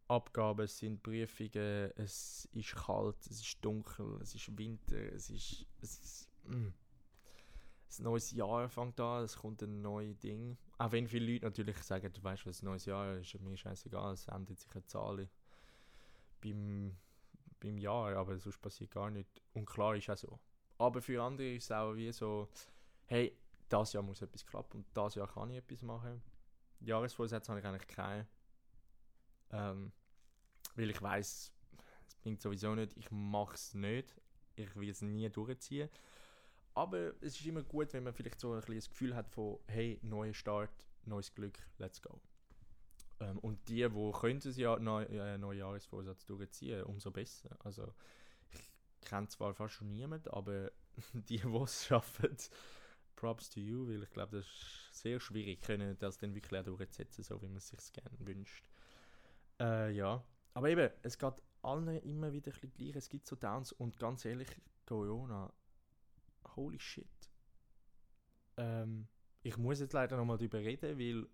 Abgaben, 0.08 0.64
es 0.64 0.78
sind 0.78 1.02
Prüfungen, 1.02 1.92
es 1.96 2.48
ist 2.52 2.74
kalt, 2.74 3.16
es 3.20 3.42
ist 3.42 3.58
dunkel, 3.62 4.18
es 4.22 4.34
ist 4.34 4.56
Winter, 4.56 4.96
es 5.12 5.28
ist, 5.28 5.66
es 5.82 5.98
ist 5.98 6.28
mm. 6.44 6.68
Ein 7.96 8.04
neues 8.04 8.32
Jahr 8.32 8.68
fängt 8.68 9.00
an, 9.00 9.24
es 9.24 9.36
kommt 9.36 9.62
ein 9.62 9.80
neues 9.80 10.18
Ding. 10.18 10.56
Auch 10.76 10.92
wenn 10.92 11.08
viele 11.08 11.32
Leute 11.32 11.46
natürlich 11.46 11.76
sagen, 11.82 12.12
du 12.12 12.22
weißt 12.22 12.46
was, 12.46 12.62
ein 12.62 12.66
neues 12.66 12.84
Jahr 12.84 13.16
ist 13.16 13.40
mir 13.40 13.56
scheißegal, 13.56 14.12
es 14.12 14.28
ändert 14.28 14.58
sich 14.58 14.70
eine 14.72 14.84
Zahl 14.84 15.28
beim, 16.40 16.96
beim 17.60 17.78
Jahr, 17.78 18.16
aber 18.16 18.38
sonst 18.38 18.60
passiert 18.60 18.90
gar 18.90 19.10
nichts. 19.10 19.40
Und 19.54 19.66
klar 19.66 19.96
ist 19.96 20.10
auch 20.10 20.16
so. 20.16 20.38
Aber 20.78 21.00
für 21.00 21.22
andere 21.22 21.54
ist 21.54 21.64
es 21.64 21.72
auch 21.72 21.94
wie 21.94 22.12
so, 22.12 22.48
hey, 23.06 23.36
das 23.68 23.92
Jahr 23.92 24.02
muss 24.02 24.22
etwas 24.22 24.46
klappen 24.46 24.78
und 24.78 24.86
das 24.94 25.14
Jahr 25.14 25.28
kann 25.28 25.50
ich 25.50 25.58
etwas 25.58 25.82
machen. 25.82 26.22
Jahresvorsätze 26.80 27.50
habe 27.50 27.60
ich 27.60 27.66
eigentlich 27.66 27.88
keine. 27.88 28.26
Ähm, 29.50 29.92
weil 30.76 30.90
ich 30.90 31.02
weiß, 31.02 31.52
es 32.06 32.14
bringt 32.16 32.40
sowieso 32.40 32.74
nicht, 32.74 32.96
ich 32.96 33.10
mache 33.10 33.54
es 33.54 33.74
nicht. 33.74 34.20
Ich 34.54 34.74
will 34.76 34.90
es 34.90 35.02
nie 35.02 35.28
durchziehen. 35.28 35.88
Aber 36.74 37.12
es 37.20 37.38
ist 37.40 37.46
immer 37.46 37.62
gut, 37.62 37.92
wenn 37.92 38.04
man 38.04 38.12
vielleicht 38.12 38.40
so 38.40 38.52
ein 38.52 38.60
bisschen 38.60 38.76
das 38.76 38.88
Gefühl 38.90 39.14
hat 39.16 39.28
von, 39.28 39.58
hey, 39.66 39.98
neuer 40.02 40.34
Start, 40.34 40.70
neues 41.04 41.34
Glück, 41.34 41.58
let's 41.78 42.00
go. 42.00 42.20
Ähm, 43.20 43.38
und 43.40 43.68
die, 43.68 43.88
die 43.88 44.12
können 44.12 44.40
das 44.40 44.56
ja 44.56 44.78
neu, 44.78 45.02
äh, 45.04 45.38
Neujahresvorsatz 45.38 46.24
durchziehen, 46.26 46.84
umso 46.84 47.10
besser. 47.10 47.56
Also 47.60 47.92
ich 48.52 48.70
kenne 49.00 49.28
zwar 49.28 49.54
fast 49.54 49.74
schon 49.74 49.90
niemanden, 49.90 50.28
aber 50.28 50.70
die, 51.12 51.38
die 51.38 51.56
es 51.56 51.86
schaffen, 51.86 52.36
Props 53.16 53.50
to 53.50 53.58
you, 53.58 53.88
weil 53.88 54.04
ich 54.04 54.10
glaube, 54.10 54.36
das 54.36 54.46
ist 54.46 55.02
sehr 55.02 55.18
schwierig, 55.18 55.60
können 55.60 55.98
das 55.98 56.18
dann 56.18 56.34
wirklich 56.34 56.60
auch 56.60 56.64
durchzusetzen, 56.64 57.24
so 57.24 57.42
wie 57.42 57.48
man 57.48 57.56
es 57.56 57.68
sich 57.68 57.92
gerne 57.92 58.16
wünscht. 58.20 58.64
Äh, 59.58 59.90
ja, 59.90 60.24
aber 60.54 60.70
eben, 60.70 60.88
es 61.02 61.18
geht 61.18 61.34
allen 61.62 61.88
immer 62.02 62.32
wieder 62.32 62.52
ein 62.52 62.52
bisschen 62.52 62.72
gleich, 62.74 62.94
es 62.94 63.08
gibt 63.08 63.26
so 63.26 63.34
Downs 63.34 63.72
und 63.72 63.98
ganz 63.98 64.24
ehrlich, 64.24 64.48
Corona, 64.86 65.52
holy 66.56 66.78
shit. 66.78 67.06
Ähm, 68.56 69.08
ich 69.42 69.56
muss 69.56 69.80
jetzt 69.80 69.92
leider 69.92 70.16
nochmal 70.16 70.38
darüber 70.38 70.58
reden, 70.58 70.98
weil 70.98 71.26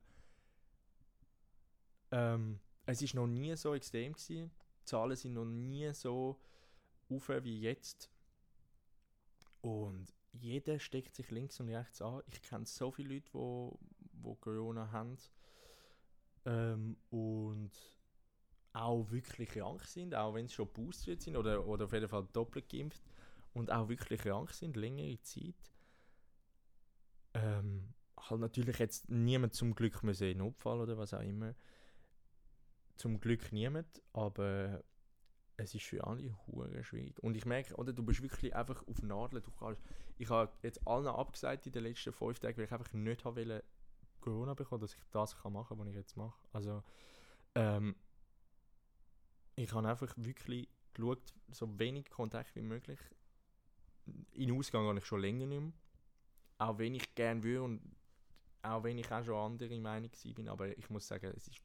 ähm, 2.11 2.61
es 2.87 3.03
ist 3.03 3.14
noch 3.14 3.27
nie 3.27 3.57
so 3.57 3.75
extrem 3.75 4.12
gewesen. 4.12 4.51
Die 4.81 4.85
Zahlen 4.85 5.17
sind 5.17 5.35
noch 5.35 5.47
nie 5.47 5.93
so 5.95 6.38
auf 7.09 7.29
wie 7.29 7.61
jetzt. 7.61 8.11
Und 9.62 10.12
jeder 10.33 10.79
steckt 10.79 11.14
sich 11.14 11.31
links 11.31 11.59
und 11.61 11.69
rechts 11.71 12.03
an. 12.03 12.23
Ich 12.27 12.43
kenne 12.43 12.67
so 12.67 12.90
viele 12.90 13.14
Leute, 13.14 13.27
die 13.27 13.35
wo, 13.35 13.79
wo 14.12 14.35
Corona 14.35 14.90
haben 14.90 15.17
ähm, 16.45 16.97
und 17.11 17.71
auch 18.73 19.11
wirklich 19.11 19.49
krank 19.51 19.85
sind, 19.85 20.14
auch 20.14 20.35
wenn 20.35 20.49
sie 20.49 20.55
schon 20.55 20.69
boosted 20.69 21.23
sind 21.23 21.37
oder, 21.37 21.64
oder 21.67 21.85
auf 21.85 21.93
jeden 21.93 22.09
Fall 22.09 22.27
doppelt 22.33 22.69
geimpft 22.69 23.03
und 23.55 23.73
auch 23.73 23.88
wirklich 23.88 24.21
krank 24.21 24.51
sind, 24.51 24.77
längere 24.77 25.21
Zeit. 25.23 25.73
Ähm, 27.35 27.95
halt 28.19 28.40
natürlich 28.40 28.79
jetzt 28.79 29.09
niemand 29.09 29.55
zum 29.55 29.75
Glück 29.75 30.03
müssen 30.03 30.29
in 30.29 30.38
Notfall 30.38 30.81
oder 30.81 30.99
was 30.99 31.14
auch 31.14 31.21
immer 31.21 31.55
zum 32.97 33.21
Glück 33.21 33.53
niemand, 33.53 34.03
aber 34.12 34.83
es 35.57 35.75
ist 35.75 35.85
für 35.85 36.05
alle 36.05 36.37
hure 36.47 36.83
schwierig. 36.83 37.19
Und 37.23 37.37
ich 37.37 37.47
merke, 37.47 37.75
oder 37.77 37.93
du 37.93 38.03
bist 38.03 38.23
wirklich 38.23 38.55
einfach 38.55 38.87
auf 38.88 39.03
Nadeln. 39.03 39.43
Du 39.43 39.51
kannst, 39.53 39.81
ich 40.19 40.29
habe 40.29 40.53
jetzt 40.62 40.87
allen 40.87 41.07
abgesagt 41.07 41.67
in 41.67 41.73
den 41.73 41.85
letzten 41.85 42.12
fünf 42.12 42.38
Tagen, 42.38 42.57
weil 42.57 42.64
ich 42.64 42.73
einfach 42.73 42.93
nicht 42.93 43.25
wollen, 43.25 43.62
Corona 44.21 44.55
bekommen, 44.55 44.81
dass 44.81 44.95
ich 44.95 45.01
das 45.11 45.37
kann 45.37 45.53
machen, 45.53 45.79
was 45.79 45.87
ich 45.87 45.95
jetzt 45.95 46.17
mache. 46.17 46.38
Also 46.53 46.83
ähm, 47.55 47.95
ich 49.55 49.73
habe 49.73 49.88
einfach 49.88 50.12
wirklich 50.17 50.69
geschaut, 50.95 51.35
so 51.51 51.79
wenig 51.79 52.11
Kontakt 52.11 52.55
wie 52.57 52.62
möglich. 52.62 52.99
In 54.33 54.53
Ausgang 54.53 54.87
habe 54.87 54.99
ich 54.99 55.07
schon 55.07 55.21
länger 55.21 55.47
nicht 55.47 55.61
mehr. 55.61 55.73
Auch 56.59 56.79
wenn 56.79 56.95
ich 56.95 57.14
gerne 57.14 57.43
würde 57.43 57.62
und 57.62 57.97
auch 58.62 58.83
wenn 58.83 58.99
ich 58.99 59.11
auch 59.11 59.25
schon 59.25 59.37
andere 59.37 59.79
Meinung 59.81 60.11
bin, 60.35 60.49
aber 60.49 60.77
ich 60.77 60.88
muss 60.88 61.07
sagen, 61.07 61.33
es 61.37 61.49
ist 61.49 61.62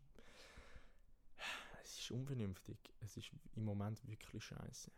ist 2.10 2.12
unvernünftig. 2.12 2.78
Es 3.00 3.18
ist 3.18 3.32
im 3.56 3.64
Moment 3.64 4.06
wirklich 4.08 4.44
scheiße. 4.44 4.92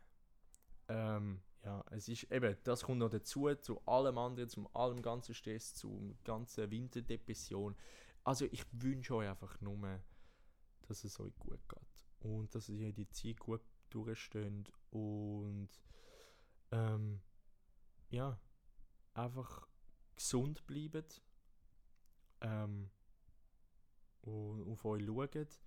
Ähm, 0.87 1.41
ja, 1.63 1.83
es 1.91 2.07
ist 2.07 2.23
eben, 2.31 2.55
das 2.63 2.83
kommt 2.83 2.99
noch 2.99 3.09
dazu, 3.09 3.53
zu 3.55 3.81
allem 3.85 4.17
anderen, 4.17 4.49
zum 4.49 4.67
allem 4.75 5.01
ganzen 5.01 5.35
Stress, 5.35 5.73
zur 5.73 6.15
ganzen 6.23 6.69
Winterdepression. 6.71 7.75
Also 8.23 8.45
ich 8.51 8.65
wünsche 8.71 9.15
euch 9.15 9.29
einfach 9.29 9.59
nur, 9.61 9.99
dass 10.87 11.03
es 11.03 11.19
euch 11.19 11.37
gut 11.37 11.67
geht. 11.67 12.05
Und 12.19 12.53
dass 12.55 12.69
ihr 12.69 12.93
die 12.93 13.09
Zeit 13.09 13.39
gut 13.39 13.61
durchsteht 13.89 14.71
und 14.91 15.69
ähm, 16.71 17.21
ja, 18.11 18.39
einfach 19.13 19.67
gesund 20.15 20.65
bleibt 20.67 21.21
ähm, 22.41 22.89
und 24.21 24.67
auf 24.69 24.85
euch 24.85 25.05
schaut 25.05 25.59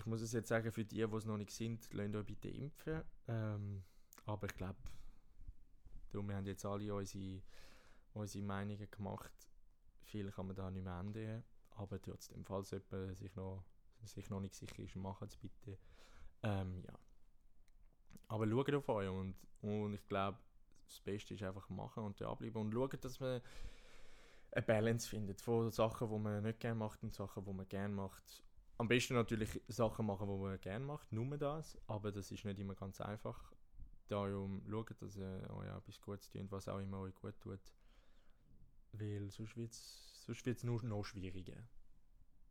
ich 0.00 0.06
muss 0.06 0.22
es 0.22 0.32
jetzt 0.32 0.48
sagen, 0.48 0.72
für 0.72 0.84
die, 0.84 0.96
die 0.96 1.02
es 1.02 1.26
noch 1.26 1.36
nicht 1.36 1.50
sind, 1.50 1.92
lasst 1.92 2.14
euch 2.14 2.24
bitte 2.24 2.48
impfen. 2.48 3.02
Ähm, 3.28 3.84
aber 4.24 4.46
ich 4.46 4.54
glaube, 4.54 4.78
wir 6.12 6.34
haben 6.34 6.46
jetzt 6.46 6.64
alle 6.64 6.94
unsere, 6.94 7.42
unsere 8.14 8.44
Meinungen 8.44 8.90
gemacht. 8.90 9.48
Viel 10.04 10.30
kann 10.30 10.46
man 10.46 10.56
da 10.56 10.70
nicht 10.70 10.84
mehr 10.84 10.98
ändern. 10.98 11.44
Aber 11.72 12.00
trotzdem, 12.00 12.44
falls 12.46 12.70
jemand 12.70 13.18
sich 13.18 13.34
noch, 13.36 13.62
sich 14.04 14.30
noch 14.30 14.40
nicht 14.40 14.54
sicher 14.54 14.82
ist, 14.82 14.96
macht 14.96 15.22
es 15.22 15.36
bitte. 15.36 15.78
Ähm, 16.42 16.82
ja. 16.86 16.98
Aber 18.28 18.48
schaut 18.48 18.72
auf 18.72 18.88
euch 18.88 19.08
und, 19.08 19.34
und 19.60 19.94
ich 19.94 20.06
glaube, 20.06 20.38
das 20.90 21.00
Beste 21.00 21.34
ist 21.34 21.42
einfach 21.42 21.68
machen 21.68 22.04
und 22.04 22.20
dranbleiben 22.20 22.60
und 22.60 22.72
schaut, 22.72 23.04
dass 23.04 23.20
man 23.20 23.40
eine 24.52 24.62
Balance 24.62 25.08
findet 25.08 25.40
von 25.40 25.70
Sachen, 25.70 26.10
die 26.10 26.18
man 26.18 26.42
nicht 26.42 26.60
gerne 26.60 26.74
macht 26.74 27.02
und 27.02 27.14
Sachen, 27.14 27.44
die 27.44 27.52
man 27.52 27.68
gerne 27.68 27.94
macht 27.94 28.44
am 28.80 28.88
besten 28.88 29.12
natürlich 29.12 29.60
Sachen 29.68 30.06
machen, 30.06 30.26
die 30.26 30.38
man 30.38 30.58
gerne 30.58 30.86
macht, 30.86 31.12
nur 31.12 31.36
das, 31.36 31.76
aber 31.86 32.10
das 32.10 32.30
ist 32.30 32.46
nicht 32.46 32.58
immer 32.58 32.74
ganz 32.74 32.98
einfach. 33.02 33.52
Darum 34.08 34.62
schaut, 34.66 35.02
dass 35.02 35.18
ihr 35.18 35.50
euch 35.50 35.68
etwas 35.68 36.00
Gutes 36.00 36.30
tut, 36.30 36.50
was 36.50 36.66
auch 36.66 36.78
immer 36.78 37.00
euch 37.00 37.14
gut 37.14 37.38
tut. 37.42 37.60
Weil 38.92 39.30
sonst 39.30 39.54
wird 39.54 40.56
es 40.56 40.64
nur 40.64 40.82
noch 40.82 41.04
schwieriger. 41.04 41.62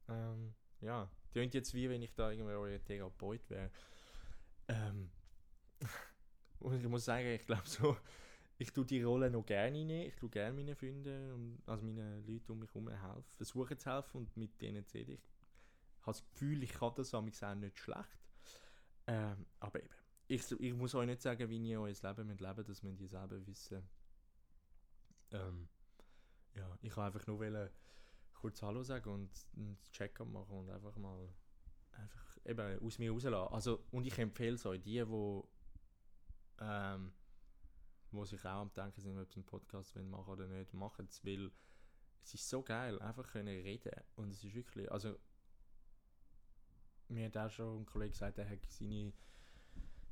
Ähm, 0.08 0.54
ja, 0.82 1.10
klingt 1.32 1.56
jetzt 1.56 1.74
wie 1.74 1.90
wenn 1.90 2.04
ich 2.04 2.14
da 2.14 2.30
irgendwie 2.30 2.54
euer 2.54 2.84
Therapeut 2.84 3.50
wäre. 3.50 3.72
Ähm, 4.68 5.10
und 6.60 6.80
ich 6.80 6.88
muss 6.88 7.06
sagen, 7.06 7.26
ich 7.26 7.46
glaube 7.48 7.68
so, 7.68 7.98
ich 8.62 8.74
tue 8.74 8.86
die 8.86 9.02
Rolle 9.02 9.32
noch 9.32 9.46
gerne 9.46 9.80
rein. 9.80 9.90
Ich 9.90 10.16
tue 10.18 10.30
gerne 10.30 10.54
meinen 10.54 10.76
Freunden 10.76 11.32
und 11.32 11.62
also 11.66 11.86
meinen 11.86 12.26
Leuten 12.28 12.52
um 12.52 12.60
mich 12.60 12.74
herum 12.74 12.90
helfen. 12.90 13.24
Versuche 13.38 13.78
zu 13.78 13.90
helfen 13.90 14.18
und 14.18 14.36
mit 14.36 14.62
denen 14.62 14.86
zu 14.86 14.98
reden. 14.98 15.18
Ich 15.98 16.06
habe 16.06 16.18
das 16.18 16.26
Gefühl, 16.26 16.64
ich 16.64 16.74
kann 16.74 16.94
das 16.96 17.14
auch 17.14 17.22
nicht 17.22 17.78
schlecht. 17.78 18.20
Ähm, 19.08 19.46
aber 19.62 19.80
eben, 19.80 19.96
ich, 20.28 20.52
ich 20.60 20.74
muss 20.74 20.94
euch 20.94 21.08
nicht 21.08 21.22
sagen, 21.22 21.50
wie 21.50 21.70
ihr 21.70 21.80
euer 21.80 21.94
Leben 21.94 22.28
mit 22.28 22.42
leben 22.42 22.66
das 22.66 22.84
müsst 22.84 23.00
ihr 23.00 23.08
selber 23.08 23.48
wissen. 23.48 23.82
Ähm, 25.32 25.70
ja, 26.54 26.78
ich 26.82 26.94
kann 26.94 27.06
einfach 27.06 27.26
nur 27.28 27.40
wollen, 27.40 27.70
kurz 28.34 28.62
Hallo 28.62 28.84
sagen 28.84 29.10
und 29.10 29.32
ein 29.56 29.78
Check-up 29.94 30.28
machen 30.28 30.58
und 30.58 30.70
einfach 30.70 30.98
mal 30.98 31.34
einfach 31.94 32.38
eben 32.44 32.86
aus 32.86 33.00
mir 33.00 33.12
rauslassen. 33.12 33.54
Also, 33.54 33.86
und 33.92 34.06
ich 34.06 34.18
empfehle 34.18 34.56
es 34.56 34.66
euch, 34.66 34.82
die, 34.82 35.04
die 35.06 35.44
ähm, 36.60 37.14
wo 38.12 38.26
sich 38.26 38.44
auch 38.46 38.62
am 38.62 38.74
Denken 38.74 39.02
sind, 39.02 39.18
ob 39.18 39.32
sie 39.32 39.40
einen 39.40 39.46
Podcast 39.46 39.96
machen 39.96 40.32
oder 40.32 40.48
nicht, 40.48 40.74
machen 40.74 41.08
es, 41.10 41.24
weil 41.26 41.52
es 42.24 42.34
ist 42.34 42.50
so 42.50 42.62
geil, 42.62 43.00
einfach 43.02 43.32
können 43.32 43.48
reden 43.62 43.92
und 44.16 44.32
es 44.32 44.44
ist 44.44 44.54
wirklich, 44.54 44.92
also 44.92 45.18
mir 47.08 47.26
hat 47.26 47.38
auch 47.38 47.50
schon 47.50 47.82
ein 47.82 47.86
Kollege 47.86 48.12
gesagt, 48.12 48.38
er 48.38 48.50
hat 48.50 48.66
seine, 48.68 49.14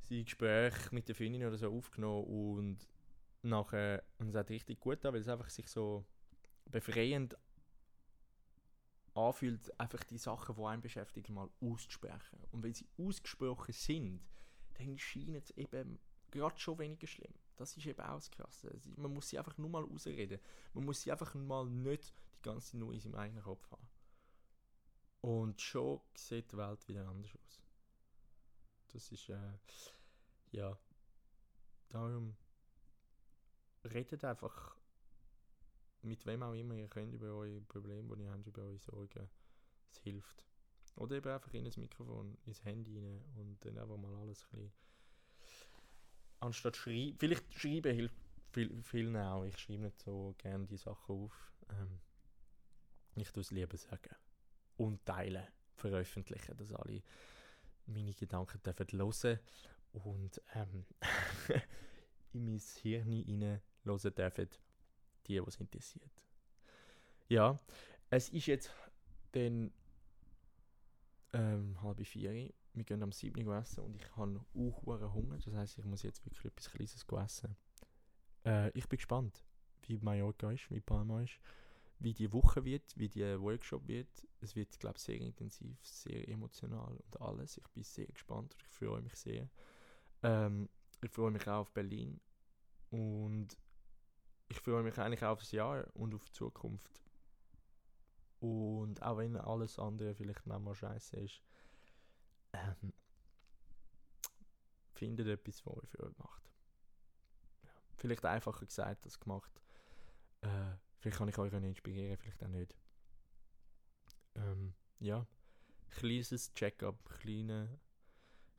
seine 0.00 0.24
Gespräche 0.24 0.94
mit 0.94 1.08
der 1.08 1.14
Finnin 1.14 1.44
oder 1.44 1.56
so 1.56 1.70
aufgenommen 1.70 2.24
und 2.26 2.88
nachher, 3.42 4.02
und 4.18 4.28
es 4.28 4.34
hat 4.34 4.50
richtig 4.50 4.80
gut 4.80 5.04
an, 5.04 5.14
weil 5.14 5.20
es 5.20 5.28
einfach 5.28 5.48
sich 5.48 5.68
so 5.68 6.04
befreiend 6.66 7.36
anfühlt, 9.14 9.78
einfach 9.80 10.04
die 10.04 10.18
Sachen, 10.18 10.56
die 10.56 10.62
einen 10.62 10.82
beschäftigen, 10.82 11.34
mal 11.34 11.50
auszusprechen. 11.60 12.38
Und 12.50 12.62
wenn 12.62 12.74
sie 12.74 12.88
ausgesprochen 12.98 13.72
sind, 13.72 14.20
dann 14.74 14.98
scheint 14.98 15.36
es 15.36 15.50
eben 15.56 15.98
gerade 16.30 16.58
schon 16.58 16.78
weniger 16.78 17.06
schlimm. 17.06 17.34
Das 17.58 17.76
ist 17.76 17.86
eben 17.86 18.00
auch 18.00 18.14
das 18.14 18.30
Krasse. 18.30 18.80
Man 18.96 19.12
muss 19.12 19.28
sie 19.28 19.38
einfach 19.38 19.58
nur 19.58 19.68
mal 19.68 19.84
ausreden. 19.84 20.40
Man 20.74 20.84
muss 20.84 21.02
sie 21.02 21.10
einfach 21.10 21.34
mal 21.34 21.66
nicht 21.66 22.14
die 22.36 22.42
ganze 22.42 22.72
Zeit 22.72 22.80
nur 22.80 22.94
in 22.94 23.00
seinem 23.00 23.16
eigenen 23.16 23.42
Kopf 23.42 23.68
haben. 23.70 23.88
Und 25.20 25.60
schon 25.60 26.00
sieht 26.14 26.52
die 26.52 26.56
Welt 26.56 26.86
wieder 26.88 27.06
anders 27.08 27.32
aus. 27.34 27.60
Das 28.92 29.10
ist, 29.10 29.28
äh, 29.28 29.58
ja, 30.52 30.78
darum 31.88 32.36
redet 33.84 34.24
einfach 34.24 34.76
mit 36.02 36.24
wem 36.26 36.42
auch 36.44 36.54
immer 36.54 36.74
ihr 36.74 36.88
könnt 36.88 37.12
über 37.12 37.34
eure 37.34 37.60
Probleme, 37.62 38.16
die 38.16 38.22
ihr 38.22 38.30
habt, 38.30 38.46
über 38.46 38.62
eure 38.62 38.78
Sorgen. 38.78 39.28
Es 39.90 39.98
hilft. 39.98 40.44
Oder 40.94 41.16
eben 41.16 41.30
einfach 41.30 41.52
in 41.52 41.64
das 41.64 41.76
Mikrofon, 41.76 42.38
ins 42.44 42.64
Handy 42.64 42.98
rein 42.98 43.24
und 43.36 43.64
dann 43.64 43.78
einfach 43.78 43.96
mal 43.96 44.14
alles 44.16 44.44
ein 44.44 44.50
bisschen 44.50 44.72
anstatt 46.48 46.76
schreiben, 46.76 47.16
vielleicht 47.18 47.54
schreiben 47.54 47.94
hilft 47.94 48.14
viel, 48.52 48.82
vielen 48.82 49.16
auch. 49.16 49.44
Ich 49.44 49.56
schreibe 49.58 49.82
nicht 49.84 50.00
so 50.00 50.34
gerne 50.38 50.66
die 50.66 50.76
Sachen 50.76 51.14
auf. 51.14 51.52
Ähm, 51.70 52.00
ich 53.16 53.30
tue 53.30 53.42
es 53.42 53.50
lieber 53.50 53.76
sagen. 53.76 54.14
Und 54.76 55.04
teilen, 55.04 55.46
veröffentlichen, 55.76 56.56
dass 56.56 56.72
alle 56.72 57.02
meine 57.86 58.14
Gedanken 58.14 58.60
dürfen 58.62 58.86
hören 58.98 59.38
und 59.92 60.40
ähm, 60.54 60.84
in 62.32 62.44
mein 62.44 62.60
Hirn 62.82 63.10
hinein 63.10 63.60
hören 63.84 64.14
dürfen, 64.14 64.48
die, 65.26 65.44
was 65.44 65.56
interessiert. 65.56 66.22
Ja, 67.28 67.58
es 68.10 68.28
ist 68.30 68.46
jetzt 68.46 68.70
dann 69.32 69.72
ähm, 71.32 71.80
halb 71.82 72.06
vier 72.06 72.52
wir 72.78 72.84
gehen 72.84 73.02
am 73.02 73.12
7. 73.12 73.46
Uhr 73.46 73.56
essen 73.56 73.84
und 73.84 73.96
ich 73.96 74.16
habe 74.16 74.40
auch 74.54 75.14
Hunger. 75.14 75.36
Das 75.36 75.54
heisst, 75.54 75.78
ich 75.78 75.84
muss 75.84 76.02
jetzt 76.02 76.24
wirklich 76.24 76.44
etwas 76.44 76.70
Kleines 76.70 77.04
essen. 77.04 77.56
Äh, 78.44 78.70
ich 78.70 78.88
bin 78.88 78.96
gespannt, 78.96 79.44
wie 79.82 79.98
Mallorca 79.98 80.50
ist, 80.52 80.70
wie 80.70 80.80
Palma 80.80 81.22
ist, 81.22 81.38
wie 81.98 82.14
die 82.14 82.32
Woche 82.32 82.64
wird, 82.64 82.96
wie 82.96 83.08
die 83.08 83.40
Workshop 83.40 83.86
wird. 83.88 84.08
Es 84.40 84.54
wird, 84.54 84.78
glaube 84.78 84.96
ich, 84.96 85.02
sehr 85.02 85.20
intensiv, 85.20 85.76
sehr 85.84 86.28
emotional 86.28 86.96
und 86.96 87.20
alles. 87.20 87.58
Ich 87.58 87.68
bin 87.68 87.82
sehr 87.82 88.06
gespannt 88.06 88.54
und 88.54 88.62
ich 88.62 88.68
freue 88.68 89.02
mich 89.02 89.14
sehr. 89.16 89.48
Ähm, 90.22 90.68
ich 91.02 91.10
freue 91.10 91.30
mich 91.30 91.46
auch 91.48 91.60
auf 91.60 91.72
Berlin 91.72 92.20
und 92.90 93.56
ich 94.48 94.60
freue 94.60 94.82
mich 94.82 94.98
eigentlich 94.98 95.22
auch 95.22 95.32
aufs 95.32 95.52
Jahr 95.52 95.86
und 95.94 96.14
auf 96.14 96.24
die 96.24 96.32
Zukunft. 96.32 97.02
Und 98.40 99.02
auch 99.02 99.18
wenn 99.18 99.36
alles 99.36 99.78
andere 99.78 100.14
vielleicht 100.14 100.46
nicht 100.46 100.60
mal 100.60 100.74
scheiße 100.74 101.16
ist, 101.16 101.42
ähm, 102.82 102.92
findet 104.92 105.28
etwas, 105.28 105.64
was 105.64 105.76
euch 105.76 105.88
für 105.88 106.02
euch 106.02 106.18
macht. 106.18 106.50
Ja. 107.62 107.70
Vielleicht 107.96 108.24
einfacher 108.24 108.66
gesagt 108.66 109.04
als 109.04 109.18
gemacht. 109.18 109.60
Äh, 110.40 110.76
vielleicht 110.98 111.18
kann 111.18 111.28
ich 111.28 111.38
euch 111.38 111.52
inspirieren, 111.52 112.16
vielleicht 112.16 112.42
auch 112.42 112.48
nicht. 112.48 112.74
Ähm, 114.34 114.74
ja, 115.00 115.26
kleines 115.90 116.52
Check-up, 116.54 117.04
kleiner, 117.04 117.68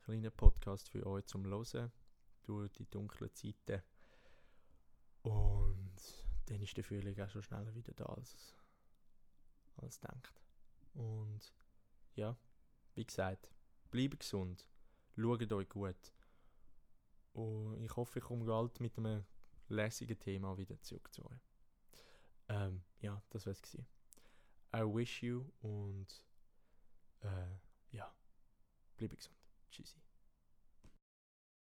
kleiner 0.04 0.30
Podcast 0.30 0.88
für 0.88 1.06
euch 1.06 1.26
zum 1.26 1.44
Hören 1.44 1.92
durch 2.44 2.72
die 2.72 2.88
dunklen 2.88 3.32
Zeiten. 3.34 3.82
Und 5.22 5.94
dann 6.46 6.62
ist 6.62 6.76
der 6.76 6.84
Frühling 6.84 7.20
auch 7.20 7.28
schon 7.28 7.42
schneller 7.42 7.74
wieder 7.74 7.92
da, 7.94 8.06
als, 8.06 8.56
als 9.76 10.00
denkt. 10.00 10.42
Und 10.94 11.52
ja, 12.14 12.36
wie 12.94 13.04
gesagt, 13.04 13.50
bleibt 13.90 14.20
gesund, 14.20 14.66
schaut 15.16 15.52
euch 15.52 15.68
gut. 15.68 16.12
Und 17.32 17.82
ich 17.82 17.94
hoffe, 17.96 18.18
ich 18.18 18.24
komme 18.24 18.44
bald 18.44 18.80
mit 18.80 18.96
einem 18.98 19.24
lässigen 19.68 20.18
Thema 20.18 20.56
wieder 20.58 20.80
zurück 20.82 21.12
zu 21.12 21.24
euch. 21.24 21.50
Ähm, 22.48 22.82
ja, 23.00 23.22
das 23.30 23.46
war 23.46 23.52
es. 23.52 23.78
I 24.74 24.82
wish 24.82 25.22
you 25.22 25.44
und 25.62 26.24
äh, 27.22 27.56
ja, 27.92 28.12
bleibe 28.96 29.16
gesund. 29.16 29.36
Tschüssi. 29.70 30.00